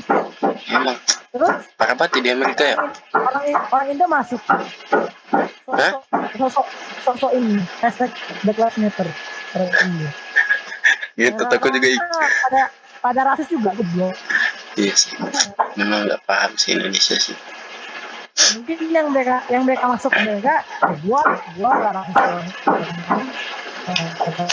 emang. 0.68 0.98
Terus? 1.28 1.58
Parah 1.80 1.96
banget 1.96 2.20
di 2.20 2.30
Amerika 2.30 2.64
ya? 2.66 2.76
Orang 3.14 3.46
orang 3.72 3.88
Indo 3.88 4.06
masuk. 4.06 4.42
Hah? 5.68 5.92
sosok 6.38 6.66
sosok 7.04 7.32
ini 7.34 7.60
hashtag 7.80 8.12
Black 8.44 8.58
Lives 8.58 8.78
Matter. 8.78 9.08
Orang 9.56 9.72
Indo 9.72 10.08
gitu 11.18 11.42
takut 11.50 11.74
juga 11.74 11.88
pada 12.46 12.62
pada 13.00 13.22
rasis 13.26 13.48
juga 13.50 13.74
goblok 13.74 14.14
iya 14.78 14.94
sih 14.94 15.14
memang 15.76 16.06
nggak 16.06 16.22
paham 16.24 16.54
sih 16.56 16.78
Indonesia 16.78 17.18
sih. 17.18 17.38
Mungkin 18.38 18.78
yang 18.94 19.10
mereka 19.10 19.42
yang 19.50 19.66
mereka 19.66 19.90
masuk 19.90 20.14
ke 20.14 20.22
mereka 20.22 20.62
gua 21.02 21.22
gua 21.58 21.72
gak 21.82 21.94
rasis 21.98 22.18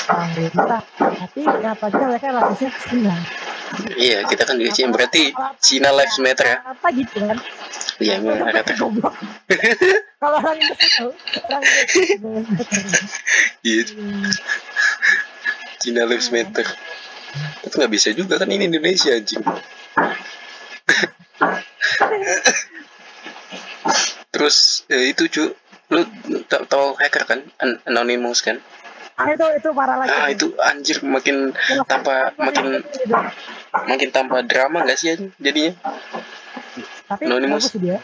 orang 0.08 0.30
kita 0.38 0.78
tapi 0.94 1.40
nyatanya 1.42 2.04
mereka 2.06 2.26
rasisnya 2.32 2.70
ke 2.70 2.80
Cina? 2.88 3.16
Iya 3.98 4.18
kita 4.30 4.42
kan 4.46 4.54
juga 4.56 4.70
sih 4.72 4.86
berarti 4.86 5.22
Cina 5.58 5.90
Lives 5.90 6.18
Matter 6.22 6.46
ya? 6.46 6.58
Apa 6.62 6.88
gitu 6.94 7.18
kan? 7.18 7.38
Iya 7.98 8.14
memang 8.22 8.48
ada 8.50 8.62
goblok 8.78 9.14
kalau 10.22 10.38
orang 10.40 10.56
Indonesia 10.56 11.02
orang 11.50 11.62
iya 13.66 13.82
Cina 15.82 16.02
Lives 16.08 16.30
Matter. 16.32 16.66
Tapi 17.34 17.74
nggak 17.74 17.92
bisa 17.92 18.08
juga 18.14 18.38
kan 18.38 18.48
ini 18.48 18.70
Indonesia 18.70 19.10
anjing 19.10 19.42
terus 24.30 24.56
ya 24.88 25.00
itu 25.00 25.24
cu. 25.28 25.44
Lu 25.92 26.00
tau, 26.48 26.64
tau 26.64 26.84
hacker 26.96 27.24
kan? 27.28 27.40
An- 27.60 27.80
Anonymous 27.84 28.40
kan? 28.40 28.58
Ah 29.14 29.30
itu 29.30 29.44
itu 29.54 29.68
parah 29.70 30.00
lagi. 30.00 30.10
Ah 30.10 30.26
itu 30.26 30.46
anjir 30.58 30.98
makin 31.04 31.54
tambah 31.86 32.34
makin 32.34 32.82
makin 33.86 34.08
tambah 34.10 34.40
drama 34.42 34.82
gak 34.82 34.98
sih 34.98 35.14
jadinya? 35.38 35.76
Tapi 37.06 37.22
Anonymous. 37.28 37.70
dia. 37.76 38.00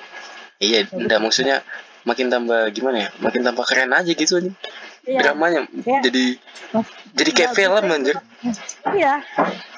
Iya 0.61 0.87
enggak 0.93 1.19
maksudnya 1.19 1.65
makin 2.05 2.29
tambah 2.29 2.69
gimana 2.71 3.09
ya? 3.09 3.11
Makin 3.19 3.43
tambah 3.43 3.65
keren 3.65 3.91
aja 3.91 4.13
gitu 4.13 4.39
anjing. 4.39 4.55
Iya. 5.03 5.19
Dramanya 5.25 5.65
Kayak- 5.65 6.03
jadi 6.07 6.25
jadi 7.17 7.31
kayak 7.33 7.53
film 7.57 7.85
anjir. 7.89 8.17
Iya. 8.93 9.25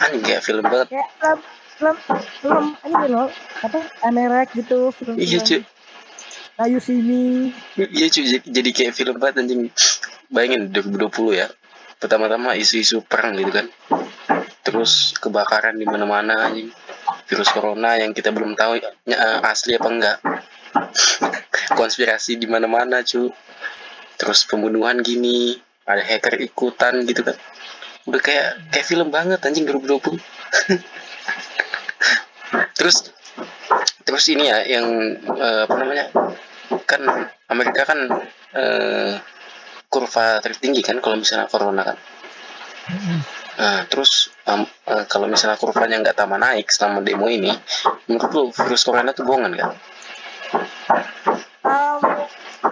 Anjing 0.03 0.23
kayak 0.27 0.43
film 0.43 0.67
banget. 0.67 0.91
Kayak 0.91 1.09
film 1.83 1.99
film 2.39 2.67
ini 2.87 3.05
loh 3.11 3.27
apa 3.67 3.81
Amerik 4.07 4.55
gitu 4.55 4.95
film 4.95 5.19
iya 5.19 5.43
cuy. 5.43 5.67
Ayu 6.63 6.79
sini. 6.79 7.51
Iya 7.75 8.07
cuy 8.07 8.25
jadi, 8.39 8.71
kayak 8.71 8.95
film 8.95 9.19
banget 9.19 9.43
anjing. 9.43 9.67
Bayangin 10.31 10.71
2020 10.71 11.43
ya 11.43 11.51
pertama-tama 11.99 12.55
isu-isu 12.55 13.03
perang 13.03 13.35
gitu 13.35 13.51
kan. 13.51 13.67
Terus 14.63 15.17
kebakaran 15.19 15.75
di 15.75 15.87
mana-mana 15.87 16.47
anjing. 16.47 16.71
Virus 17.27 17.51
corona 17.51 17.99
yang 17.99 18.15
kita 18.15 18.31
belum 18.31 18.55
tahu 18.55 18.79
ya, 18.79 18.91
asli 19.43 19.75
apa 19.75 19.89
enggak. 19.91 20.19
Konspirasi 21.79 22.39
di 22.39 22.47
mana-mana 22.47 23.03
cu 23.03 23.27
terus 24.15 24.47
pembunuhan 24.47 25.03
gini 25.03 25.59
ada 25.83 25.99
hacker 25.99 26.39
ikutan 26.39 27.03
gitu 27.11 27.27
kan. 27.27 27.35
Udah 28.07 28.23
kayak 28.23 28.71
kayak 28.71 28.87
film 28.87 29.11
banget 29.11 29.43
anjing 29.43 29.67
2020 29.67 30.19
terus 32.73 33.13
terus 34.03 34.25
ini 34.29 34.49
ya 34.49 34.59
yang 34.67 34.87
eh, 35.19 35.61
apa 35.65 35.75
namanya 35.77 36.05
kan 36.85 37.03
Amerika 37.49 37.85
kan 37.85 37.99
eh, 38.53 39.13
kurva 39.87 40.41
tertinggi 40.41 40.81
kan 40.81 40.99
kalau 40.99 41.17
misalnya 41.17 41.47
corona 41.47 41.83
kan 41.85 41.99
Nah, 43.53 43.85
terus 43.87 44.33
em, 44.43 44.65
eh, 44.89 45.05
kalau 45.07 45.29
misalnya 45.29 45.55
kurvanya 45.55 46.01
nggak 46.01 46.17
tambah 46.17 46.35
naik 46.35 46.67
selama 46.67 46.99
demo 46.99 47.29
ini, 47.29 47.53
menurut 48.09 48.33
lu 48.33 48.45
virus 48.51 48.83
corona 48.83 49.13
itu 49.13 49.23
bohongan 49.23 49.53
kan? 49.55 49.71
um, 51.63 52.01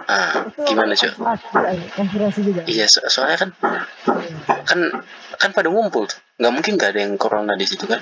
Ah, 0.07 0.47
gimana 0.63 0.91
cuy? 0.91 1.07
iya, 1.07 1.87
konspirasi 1.95 2.39
juga 2.43 2.61
Iya, 2.65 2.85
so- 2.87 3.07
soalnya 3.07 3.37
kan 3.39 3.49
kan 4.65 4.79
kan 5.37 5.49
pada 5.51 5.67
ngumpul 5.67 6.07
tuh. 6.07 6.19
Nggak 6.39 6.51
mungkin 6.51 6.73
nggak 6.75 6.91
ada 6.91 7.01
yang 7.03 7.15
corona 7.15 7.53
di 7.55 7.63
situ 7.63 7.85
kan? 7.85 7.99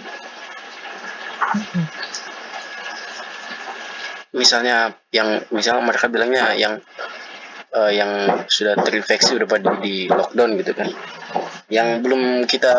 Misalnya 4.39 4.93
yang 5.09 5.41
misalnya 5.49 5.81
mereka 5.81 6.05
bilangnya 6.05 6.53
yang 6.53 6.77
eh, 7.73 7.91
yang 7.97 8.45
sudah 8.45 8.77
terinfeksi 8.77 9.41
udah 9.41 9.49
pada 9.49 9.81
di 9.81 10.05
lockdown 10.05 10.53
gitu 10.61 10.77
kan. 10.77 10.85
Yang 11.69 11.87
belum 12.05 12.45
kita 12.45 12.73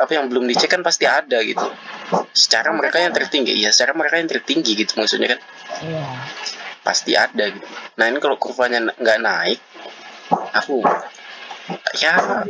apa 0.00 0.16
yang 0.16 0.28
belum 0.28 0.48
dicek 0.48 0.76
kan 0.76 0.84
pasti 0.84 1.08
ada 1.08 1.40
gitu. 1.40 1.64
Secara 2.36 2.68
mereka 2.76 3.00
yang 3.00 3.16
tertinggi, 3.16 3.56
iya 3.56 3.72
secara 3.72 3.96
mereka 3.96 4.20
yang 4.20 4.28
tertinggi 4.28 4.76
gitu 4.76 5.00
maksudnya 5.00 5.36
kan 5.36 5.40
iya 5.84 6.04
pasti 6.80 7.12
ada 7.14 7.44
gitu. 7.48 7.66
Nah 8.00 8.08
ini 8.08 8.18
kalau 8.18 8.40
kurvanya 8.40 8.80
nggak 8.96 9.18
naik, 9.20 9.60
aku 10.56 10.80
ya 12.00 12.44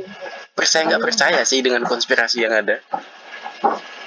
percaya 0.54 0.86
nggak 0.86 1.02
percaya 1.02 1.40
sih 1.42 1.60
dengan 1.60 1.82
konspirasi 1.84 2.46
yang 2.46 2.54
ada. 2.54 2.78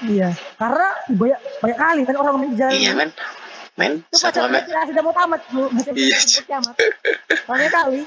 Iya 0.09 0.29
karena 0.57 0.87
banyak 1.13 1.39
banyak 1.61 1.79
kali 1.79 2.01
kan 2.03 2.15
orang 2.19 2.35
di 2.41 2.47
jalan 2.57 2.73
Iya 2.73 2.91
men, 2.97 3.09
men 3.79 3.91
itu 4.03 4.17
satu 4.17 4.43
baca 4.43 4.47
Amer 4.49 4.61
konspirasi 4.65 4.89
udah 4.93 5.03
mau 5.03 5.13
tamat 5.15 5.41
bu 5.53 5.61
Iya, 5.93 6.17
kiamat 6.45 6.75
banyak 7.47 7.71
kali. 7.71 8.01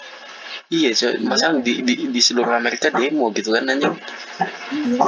Iya 0.67 0.91
coy, 0.99 1.15
masa 1.23 1.55
di, 1.63 1.79
di 1.87 2.11
di 2.11 2.21
seluruh 2.21 2.59
Amerika 2.59 2.91
demo 2.91 3.31
gitu 3.31 3.55
kan 3.55 3.71
anjing. 3.71 3.95
iya. 4.75 4.99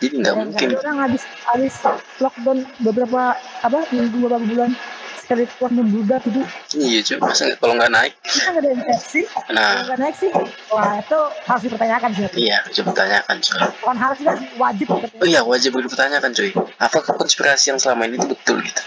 Jadi 0.00 0.14
nggak 0.24 0.34
mungkin. 0.40 0.68
orang 0.80 0.98
habis 1.04 1.22
habis 1.44 1.74
lockdown 2.16 2.64
beberapa 2.80 3.36
apa 3.36 3.78
minggu 3.92 4.16
beberapa 4.24 4.40
bulan 4.40 4.72
sekali 5.30 5.46
keluar 5.46 5.70
membludak 5.72 6.26
itu 6.26 6.42
Iya 6.74 6.98
nggak- 7.06 7.54
kalau 7.56 7.78
nggak 7.78 7.92
naik? 7.94 8.12
kita 8.20 8.50
nggak 8.50 8.62
ada 8.66 8.70
infeksi 8.74 9.20
Nah, 9.48 9.86
nggak 9.86 9.98
naik 10.02 10.16
sih 10.18 10.30
wah 10.68 10.98
itu 10.98 11.18
harus 11.46 11.62
dipertanyakan 11.62 12.10
sih 12.10 12.22
iya 12.34 12.58
coba 12.66 12.90
tanyakan 12.98 13.36
coy. 13.38 13.58
bukan 13.78 13.96
harus 13.96 14.16
juga 14.18 14.32
wajib 14.58 14.86
Oh 14.90 14.98
iya 15.22 15.40
wajib 15.40 15.70
dipertanyakan 15.72 16.30
coy. 16.34 16.50
Apakah 16.76 17.14
konspirasi 17.14 17.70
yang 17.70 17.78
selama 17.78 18.10
ini 18.10 18.18
itu 18.18 18.26
betul 18.26 18.58
gitu? 18.58 18.82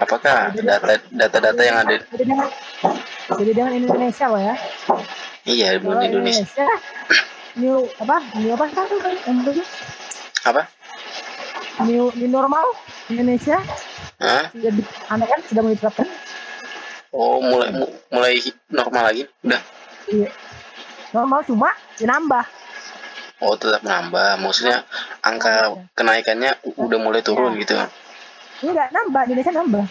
Apakah 0.00 0.50
data 0.50 0.98
data-data 1.14 1.62
yang 1.62 1.76
ada? 1.78 1.94
jadi 3.30 3.50
dengan 3.52 3.72
Indonesia 3.72 4.26
loh 4.26 4.42
ya 4.42 4.54
Iya, 5.46 5.78
di 5.78 5.86
Indonesia. 6.10 6.42
Indonesia 6.42 6.66
new 7.54 7.86
apa 7.96 8.16
new 8.34 8.50
apa 8.50 8.64
kan 8.66 8.86
Apa? 10.44 10.62
new 11.84 12.10
new 12.12 12.26
normal 12.26 12.66
Indonesia 13.06 13.62
Hah? 14.16 14.48
di, 14.50 14.80
anda 15.06 15.24
kan 15.24 15.40
sudah 15.44 15.60
mulai 15.60 15.76
diterapkan 15.76 16.08
Oh, 17.10 17.40
mulai 17.40 17.68
mu- 17.70 17.92
mulai 18.08 18.36
normal 18.68 19.08
lagi? 19.08 19.24
Udah. 19.40 19.60
iya 20.06 20.28
normal 21.10 21.40
cuma 21.42 21.68
dinambah 21.94 22.44
Oh, 23.36 23.52
tetap 23.52 23.84
menambah. 23.84 24.40
Maksudnya 24.40 24.80
angka 25.20 25.68
kenaikannya 25.92 26.56
u- 26.64 26.88
udah 26.88 26.96
mulai 26.96 27.20
turun 27.20 27.52
gitu. 27.56 27.76
enggak 28.58 28.88
nambah 28.88 29.22
Indonesia 29.26 29.52
nambah 29.52 29.84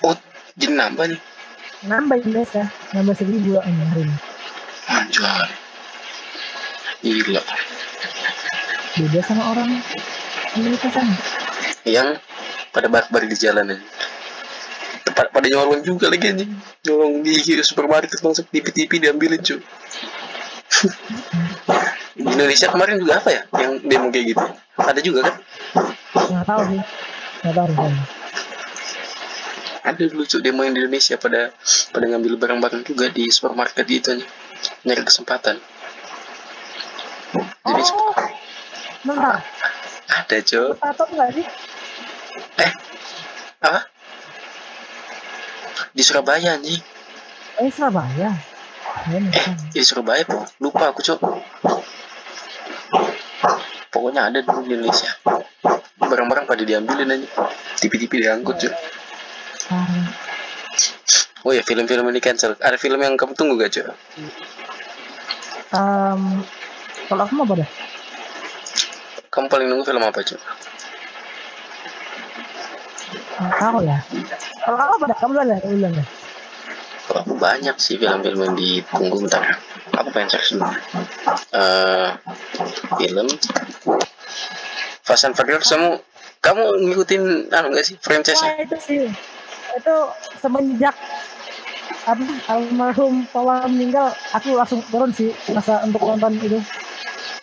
Oh, 0.00 0.16
jadi 0.54 0.72
nambah 0.74 1.04
nih. 1.06 1.20
nambah 1.82 2.16
Indonesia 2.18 2.64
nambah 2.90 3.12
seribu 3.14 3.36
ini 3.58 3.84
hari 3.86 4.02
ini 4.02 4.16
Anjay. 4.86 5.48
Gila. 7.00 7.42
beda 8.90 9.20
sama 9.22 9.42
orang 9.46 9.70
Amerika 10.52 10.88
sana 10.88 11.14
Yang 11.84 12.20
pada 12.70 12.86
barbar 12.86 13.22
di 13.26 13.36
jalan 13.36 13.74
aja. 13.74 13.84
Pada, 15.10 15.28
pada 15.30 15.46
nyolong 15.50 15.82
juga 15.82 16.06
lagi 16.10 16.30
anjing. 16.30 16.50
Nyolong 16.86 17.22
di 17.26 17.34
supermarket 17.66 18.18
langsung 18.22 18.46
tipi-tipi 18.46 19.02
diambilin 19.02 19.42
cuy. 19.42 19.60
di 22.20 22.30
Indonesia 22.30 22.68
kemarin 22.68 23.00
juga 23.00 23.18
apa 23.18 23.30
ya 23.32 23.42
yang 23.58 23.72
demo 23.82 24.08
kayak 24.12 24.26
gitu? 24.36 24.46
Ada 24.80 25.00
juga 25.02 25.20
kan? 25.28 25.34
nggak 26.30 26.46
tahu 26.46 26.62
sih 26.70 26.82
nggak 27.42 27.54
tahu 27.54 27.68
Ada 29.80 30.02
dulu 30.12 30.22
cuy 30.28 30.40
demo 30.44 30.60
yang 30.62 30.74
di 30.76 30.80
Indonesia 30.84 31.16
pada 31.16 31.50
pada 31.90 32.04
ngambil 32.06 32.36
barang-barang 32.36 32.82
juga 32.86 33.08
di 33.10 33.26
supermarket 33.32 33.84
gitu 33.88 34.14
aja. 34.14 34.26
Nyari 34.84 35.02
kesempatan. 35.02 35.56
Jadi 37.64 37.82
oh 37.96 38.14
bentar 39.00 39.40
ada 40.10 40.36
cuy. 40.44 40.76
tato 40.76 41.04
nggak 41.08 41.30
sih 41.32 41.46
Eh, 42.60 42.72
apa? 43.60 43.80
Di 45.90 46.02
Surabaya 46.04 46.54
anjing. 46.54 46.80
eh 47.60 47.68
Surabaya 47.68 48.30
Eh, 49.10 49.22
di 49.72 49.80
Surabaya 49.80 50.22
po. 50.24 50.44
Lupa 50.60 50.92
aku, 50.92 51.00
Cok. 51.00 51.20
Pokoknya 53.90 54.28
ada 54.28 54.38
dulu 54.40 54.60
di 54.64 54.76
Indonesia. 54.76 55.10
Barang-barang 55.96 56.44
pada 56.44 56.62
diambilin 56.62 57.08
aja. 57.10 57.28
Tipi-tipi 57.76 58.20
diangkut, 58.20 58.56
Cok. 58.60 58.74
Oh 61.40 61.52
ya, 61.56 61.64
film-film 61.64 62.04
ini 62.08 62.20
cancel. 62.20 62.54
Ada 62.60 62.76
film 62.76 63.00
yang 63.00 63.16
kamu 63.16 63.32
tunggu 63.32 63.56
gak, 63.56 63.72
Cok? 63.72 63.88
Em, 65.70 66.22
kalau 67.06 67.22
aku 67.24 67.32
mau 67.38 67.46
apa 67.46 67.62
dah 67.62 67.70
Kamu 69.30 69.46
paling 69.46 69.70
nunggu 69.70 69.86
film 69.86 70.02
apa, 70.02 70.20
Cok? 70.20 70.40
Nggak 73.40 73.56
tahu 73.56 73.78
ya 73.88 73.98
kalau 74.60 74.76
kamu 74.76 74.94
pada 75.00 75.14
kamu 75.16 75.30
duluan 75.32 75.48
ya 75.48 75.58
kamu 75.64 75.74
duluan 75.80 75.94
ya 75.96 76.06
Kalau 77.10 77.26
aku 77.26 77.34
banyak 77.42 77.74
sih 77.82 77.98
film-film 77.98 78.38
yang 78.38 78.54
ditunggu 78.54 79.26
bentar. 79.26 79.58
Aku 79.98 80.14
pengen 80.14 80.30
cek 80.30 80.54
dulu. 80.54 80.70
Eh, 81.58 82.08
film. 83.02 83.26
Fast 85.02 85.26
and 85.26 85.34
Furious 85.34 85.66
kamu 85.66 85.98
kamu 86.38 86.62
ngikutin 86.86 87.50
anu 87.50 87.74
gak 87.74 87.82
sih 87.82 87.98
franchise 87.98 88.38
Wah, 88.38 88.62
itu 88.62 88.76
sih. 88.78 89.02
Itu 89.74 89.96
semenjak 90.38 90.94
apa 92.06 92.22
almarhum 92.46 93.26
Pawa 93.34 93.66
meninggal 93.66 94.14
aku 94.30 94.54
langsung 94.54 94.78
turun 94.94 95.10
sih 95.10 95.34
masa 95.50 95.82
untuk 95.82 96.06
nonton 96.06 96.38
itu. 96.38 96.62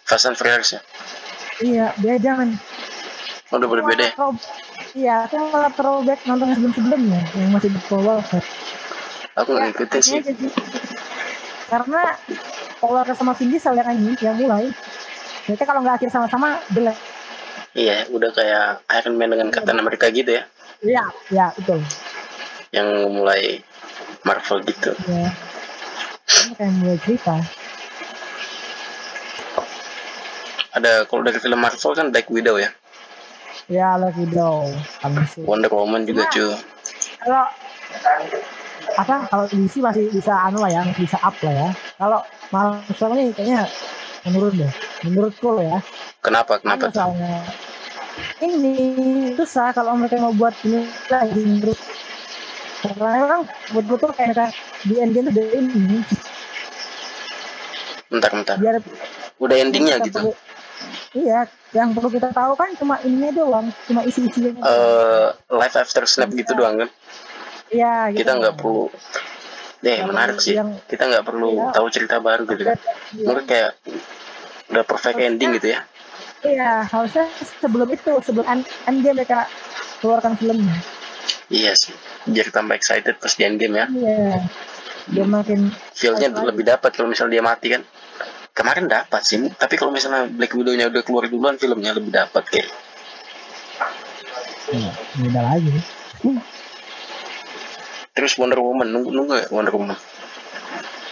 Fast 0.08 0.32
and 0.32 0.40
Furious 0.40 0.80
ya? 0.80 0.82
Iya 1.60 1.92
beda. 2.00 2.32
Kan 2.40 2.56
udah 3.52 3.68
berbeda 3.68 4.04
ya? 4.08 4.14
Iya 4.98 5.30
aku 5.30 5.38
malah 5.54 5.70
throwback 5.70 6.26
nonton 6.26 6.50
sebelum 6.50 6.74
sebelumnya 6.74 7.22
yang 7.38 7.54
masih 7.54 7.70
di 7.70 7.78
Walker 7.88 8.42
aku 9.38 9.54
Ya, 9.54 9.70
ngikutin 9.70 10.02
sih. 10.02 10.18
sih. 10.26 10.34
karena 11.70 12.18
Walker 12.82 13.14
sama 13.14 13.38
Vin 13.38 13.54
Diesel 13.54 13.78
yang 13.78 13.94
ini 13.94 14.18
yang 14.18 14.34
mulai. 14.34 14.74
Mereka 15.46 15.64
kalau 15.64 15.86
nggak 15.86 16.02
akhir 16.02 16.10
sama-sama 16.10 16.58
jelek 16.74 16.98
iya 17.78 18.10
udah 18.10 18.34
kayak 18.34 18.82
Iron 18.90 19.16
Man 19.16 19.30
dengan 19.30 19.54
Captain 19.54 19.78
America 19.78 20.10
gitu 20.10 20.34
ya. 20.34 20.44
Iya 20.82 21.04
iya 21.30 21.46
betul. 21.54 21.78
Yang 22.74 22.88
mulai 23.08 23.62
Marvel 24.26 24.66
gitu. 24.66 24.98
Ya 25.06 25.30
ini 26.42 26.54
kayak 26.58 26.74
mulai 26.74 26.98
cerita. 26.98 27.36
Ada 30.74 31.06
kalau 31.06 31.22
dari 31.22 31.38
film 31.38 31.62
Marvel 31.62 31.94
kan 31.94 32.10
Black 32.10 32.28
Widow 32.28 32.58
ya 32.58 32.74
ya 33.68 34.00
lagi 34.00 34.24
dong 34.32 34.72
Wonder 35.44 35.68
Woman 35.70 36.04
juga 36.04 36.24
Nah. 36.24 36.32
cuy. 36.32 36.52
kalau 37.20 37.44
apa 38.98 39.16
kalau 39.28 39.46
DC 39.48 39.78
masih 39.78 40.08
bisa 40.10 40.34
anu 40.42 40.58
lah 40.58 40.72
ya 40.72 40.82
masih 40.82 41.04
bisa 41.04 41.20
up 41.20 41.36
lah 41.44 41.54
ya. 41.54 41.70
Kalau 41.98 42.20
Marvel 42.50 43.12
nih 43.14 43.28
kayaknya 43.30 43.62
menurun 44.24 44.54
deh 44.58 44.72
menurutku 45.04 45.48
loh 45.52 45.62
ya. 45.62 45.80
Kenapa 46.24 46.58
kenapa? 46.58 46.88
Anu 46.88 46.90
tuh 46.90 46.98
soalnya 46.98 47.34
ini 48.42 48.74
susah 49.36 49.70
kalau 49.72 49.94
mereka 49.94 50.18
mau 50.18 50.34
buat 50.34 50.56
ini 50.64 50.88
lagi 51.08 51.42
menurut 51.44 51.80
karena 52.78 53.10
memang 53.20 53.42
betul-betul 53.70 54.10
kayak 54.16 54.28
mereka 54.32 54.46
di 54.82 54.94
endgame 54.98 55.26
tuh 55.28 55.34
dari 55.36 55.50
ini. 55.60 55.98
Bentar 58.08 58.30
bentar. 58.32 58.56
Biar 58.58 58.76
udah 59.38 59.56
endingnya 59.60 59.96
gitu. 60.02 60.18
perlu- 60.32 60.40
iya 61.14 61.40
yang 61.72 61.92
perlu 61.92 62.10
kita 62.10 62.30
tahu 62.30 62.54
kan 62.54 62.72
cuma 62.74 63.00
ininya 63.02 63.32
doang 63.34 63.68
cuma 63.86 64.02
isi-isinya 64.02 64.52
eh 64.58 65.28
live 65.48 65.76
after 65.78 66.04
snap 66.04 66.32
gitu 66.32 66.52
doang 66.54 66.80
kan? 66.80 66.90
Iya 67.68 67.94
gitu. 68.12 68.24
Kita 68.24 68.32
nggak 68.34 68.56
perlu. 68.56 68.88
Deh 69.78 69.94
Yang- 69.94 70.08
menarik 70.08 70.38
sih. 70.40 70.56
yang 70.56 70.72
kita 70.84 71.04
nggak 71.06 71.22
perlu 71.22 71.52
Iya. 71.54 71.72
tahu 71.72 71.88
cerita 71.88 72.16
baru 72.18 72.44
gitu 72.46 72.64
kan. 72.66 72.78
Iya. 73.12 73.24
menurut 73.24 73.46
kayak 73.46 73.70
udah 74.68 74.84
perfect 74.84 75.16
Harusnya- 75.16 75.28
ending 75.30 75.50
gitu 75.56 75.68
ya. 75.70 75.82
Iya, 76.38 76.72
harusnya 76.86 77.26
sebelum 77.58 77.90
itu, 77.90 78.12
sebelum 78.22 78.46
end, 78.46 78.64
endgame 78.86 79.18
mereka 79.18 79.50
keluarkan 80.00 80.34
filmnya. 80.36 80.78
iya 81.48 81.72
sih. 81.74 81.96
Biar 82.24 82.48
tambah 82.50 82.74
excited 82.74 83.16
pas 83.18 83.32
di 83.32 83.44
endgame 83.44 83.76
ya. 83.78 83.86
Iya. 83.88 84.48
Biar 85.08 85.28
makin 85.28 85.72
feelnya 85.92 86.28
lebih 86.34 86.64
dapat 86.64 86.92
kalau 86.92 87.08
misalnya 87.08 87.40
dia 87.40 87.44
mati 87.44 87.68
kan 87.70 87.82
kemarin 88.58 88.90
dapat 88.90 89.22
sih 89.22 89.38
tapi 89.54 89.78
kalau 89.78 89.94
misalnya 89.94 90.26
Black 90.26 90.58
Widow-nya 90.58 90.90
udah 90.90 91.02
keluar 91.06 91.30
duluan 91.30 91.62
filmnya 91.62 91.94
lebih 91.94 92.10
dapat 92.10 92.44
kayak 92.50 92.70
ya, 94.74 94.92
beda 95.22 95.42
lagi. 95.46 95.72
terus 98.18 98.34
Wonder 98.42 98.58
Woman 98.58 98.90
nunggu 98.90 99.14
nunggu 99.14 99.34
ya 99.38 99.48
Wonder 99.54 99.78
Woman 99.78 99.98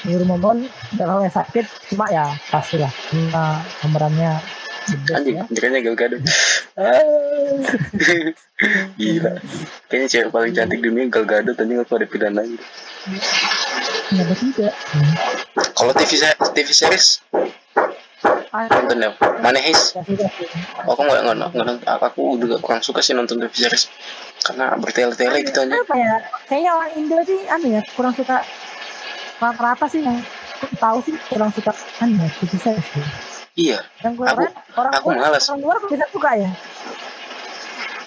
rumah 0.05 0.38
Mon, 0.38 0.69
kalau 1.01 1.17
yang 1.17 1.34
sakit, 1.34 1.65
cuma 1.89 2.05
ya 2.13 2.29
pastilah. 2.53 2.93
Nah, 3.34 3.58
pemerannya 3.81 4.38
anjing 5.10 5.41
ya. 5.41 5.43
Gal 5.81 5.97
Gadot 5.97 6.21
gila 8.99 9.34
kayaknya 9.89 10.08
cewek 10.10 10.29
paling 10.29 10.53
cantik 10.53 10.79
di 10.81 10.86
dunia 10.86 11.10
Gal 11.10 11.25
Gadot 11.25 11.58
anjing 11.58 11.81
aku 11.81 11.97
ada 11.97 12.05
pidana 12.05 12.41
gitu 12.45 12.65
Kenapa 14.05 14.34
tidak? 14.38 14.73
Hmm. 14.93 15.64
Kalau 15.85 15.93
TV 15.95 16.17
TV 16.57 16.69
series? 16.73 17.21
Nonton 18.49 18.97
ya? 18.97 19.13
Mana 19.37 19.61
His 19.61 19.93
ya 19.93 20.01
sih. 20.01 20.17
aku 20.81 20.97
nggak 20.97 21.21
nggak 21.21 21.37
nonton. 21.37 21.77
Aku 21.85 22.41
juga 22.41 22.57
kurang 22.57 22.81
suka 22.81 23.05
sih 23.05 23.13
nonton 23.13 23.37
TV 23.37 23.53
series. 23.53 23.93
Karena 24.41 24.73
bertele-tele 24.73 25.45
gitu 25.45 25.61
aja. 25.61 25.77
Apa 25.77 25.93
ya? 25.93 26.13
Kayaknya 26.49 26.71
orang 26.73 26.91
Indo 26.97 27.17
sih 27.21 27.37
anu 27.45 27.67
ya, 27.69 27.81
kurang 27.93 28.17
suka 28.17 28.41
rata-rata 29.37 29.85
sih 29.85 30.01
yang 30.01 30.17
aku 30.57 30.73
tahu 30.73 30.97
sih 31.03 31.13
kurang 31.29 31.53
suka 31.53 31.69
anu 32.01 32.17
ya, 32.17 32.29
TV 32.33 32.51
series. 32.57 32.87
Iya. 33.53 33.79
Yang 34.01 34.13
Aku- 34.25 34.25
orang 34.73 34.93
aku 34.97 35.07
malas. 35.13 35.43
Orang 35.53 35.61
luar 35.61 35.77
bisa 35.85 36.05
suka 36.09 36.29
ya. 36.33 36.49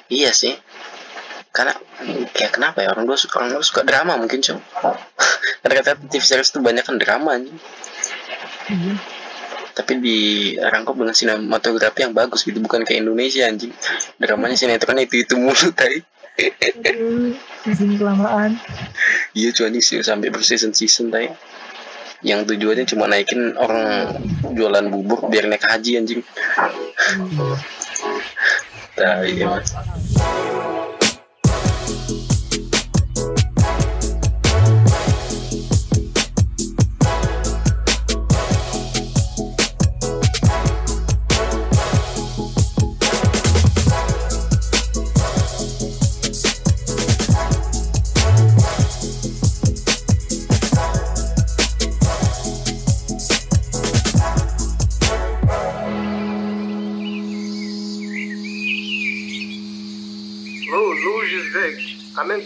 iya 0.09 0.33
sih 0.33 0.57
karena 1.59 1.75
kayak 2.31 2.55
kenapa 2.55 2.87
ya? 2.87 2.95
Orang 2.95 3.11
luar 3.11 3.19
suka 3.19 3.43
orang 3.43 3.59
luar 3.59 3.67
suka 3.67 3.83
drama 3.83 4.15
mungkin 4.15 4.39
cuma 4.39 4.63
karena 5.67 5.75
kata 5.83 5.99
TV 6.07 6.23
series 6.23 6.55
tuh 6.55 6.63
banyak 6.63 6.87
kan 6.87 6.95
drama 7.03 7.35
anjing. 7.35 7.59
Iya. 8.69 8.95
tapi 9.73 10.03
dirangkup 10.03 10.99
dengan 10.99 11.15
sinematografi 11.15 12.03
yang 12.03 12.11
bagus 12.11 12.43
gitu 12.43 12.59
bukan 12.59 12.83
kayak 12.87 13.03
Indonesia 13.03 13.47
anjing. 13.47 13.71
Dramanya 14.23 14.55
sinetron 14.55 14.99
itu 15.03 15.23
itu 15.27 15.35
mulu 15.35 15.71
tadi 15.79 15.99
Musim 17.67 17.99
kelamaan. 17.99 18.55
iya 19.35 19.51
anjing 19.51 19.83
sih 19.83 19.99
sampai 20.03 20.31
berseason 20.31 20.71
season 20.71 21.11
tadi 21.11 21.31
yang 22.23 22.43
tujuannya 22.43 22.87
cuma 22.91 23.07
naikin 23.07 23.55
orang 23.55 24.11
jualan 24.55 24.87
bubur 24.91 25.31
biar 25.31 25.47
naik 25.47 25.63
haji 25.63 26.03
anjing. 26.03 26.23
Nah 28.99 29.23
iya 29.23 29.47
mas 29.47 29.71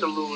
interlude 0.03 0.32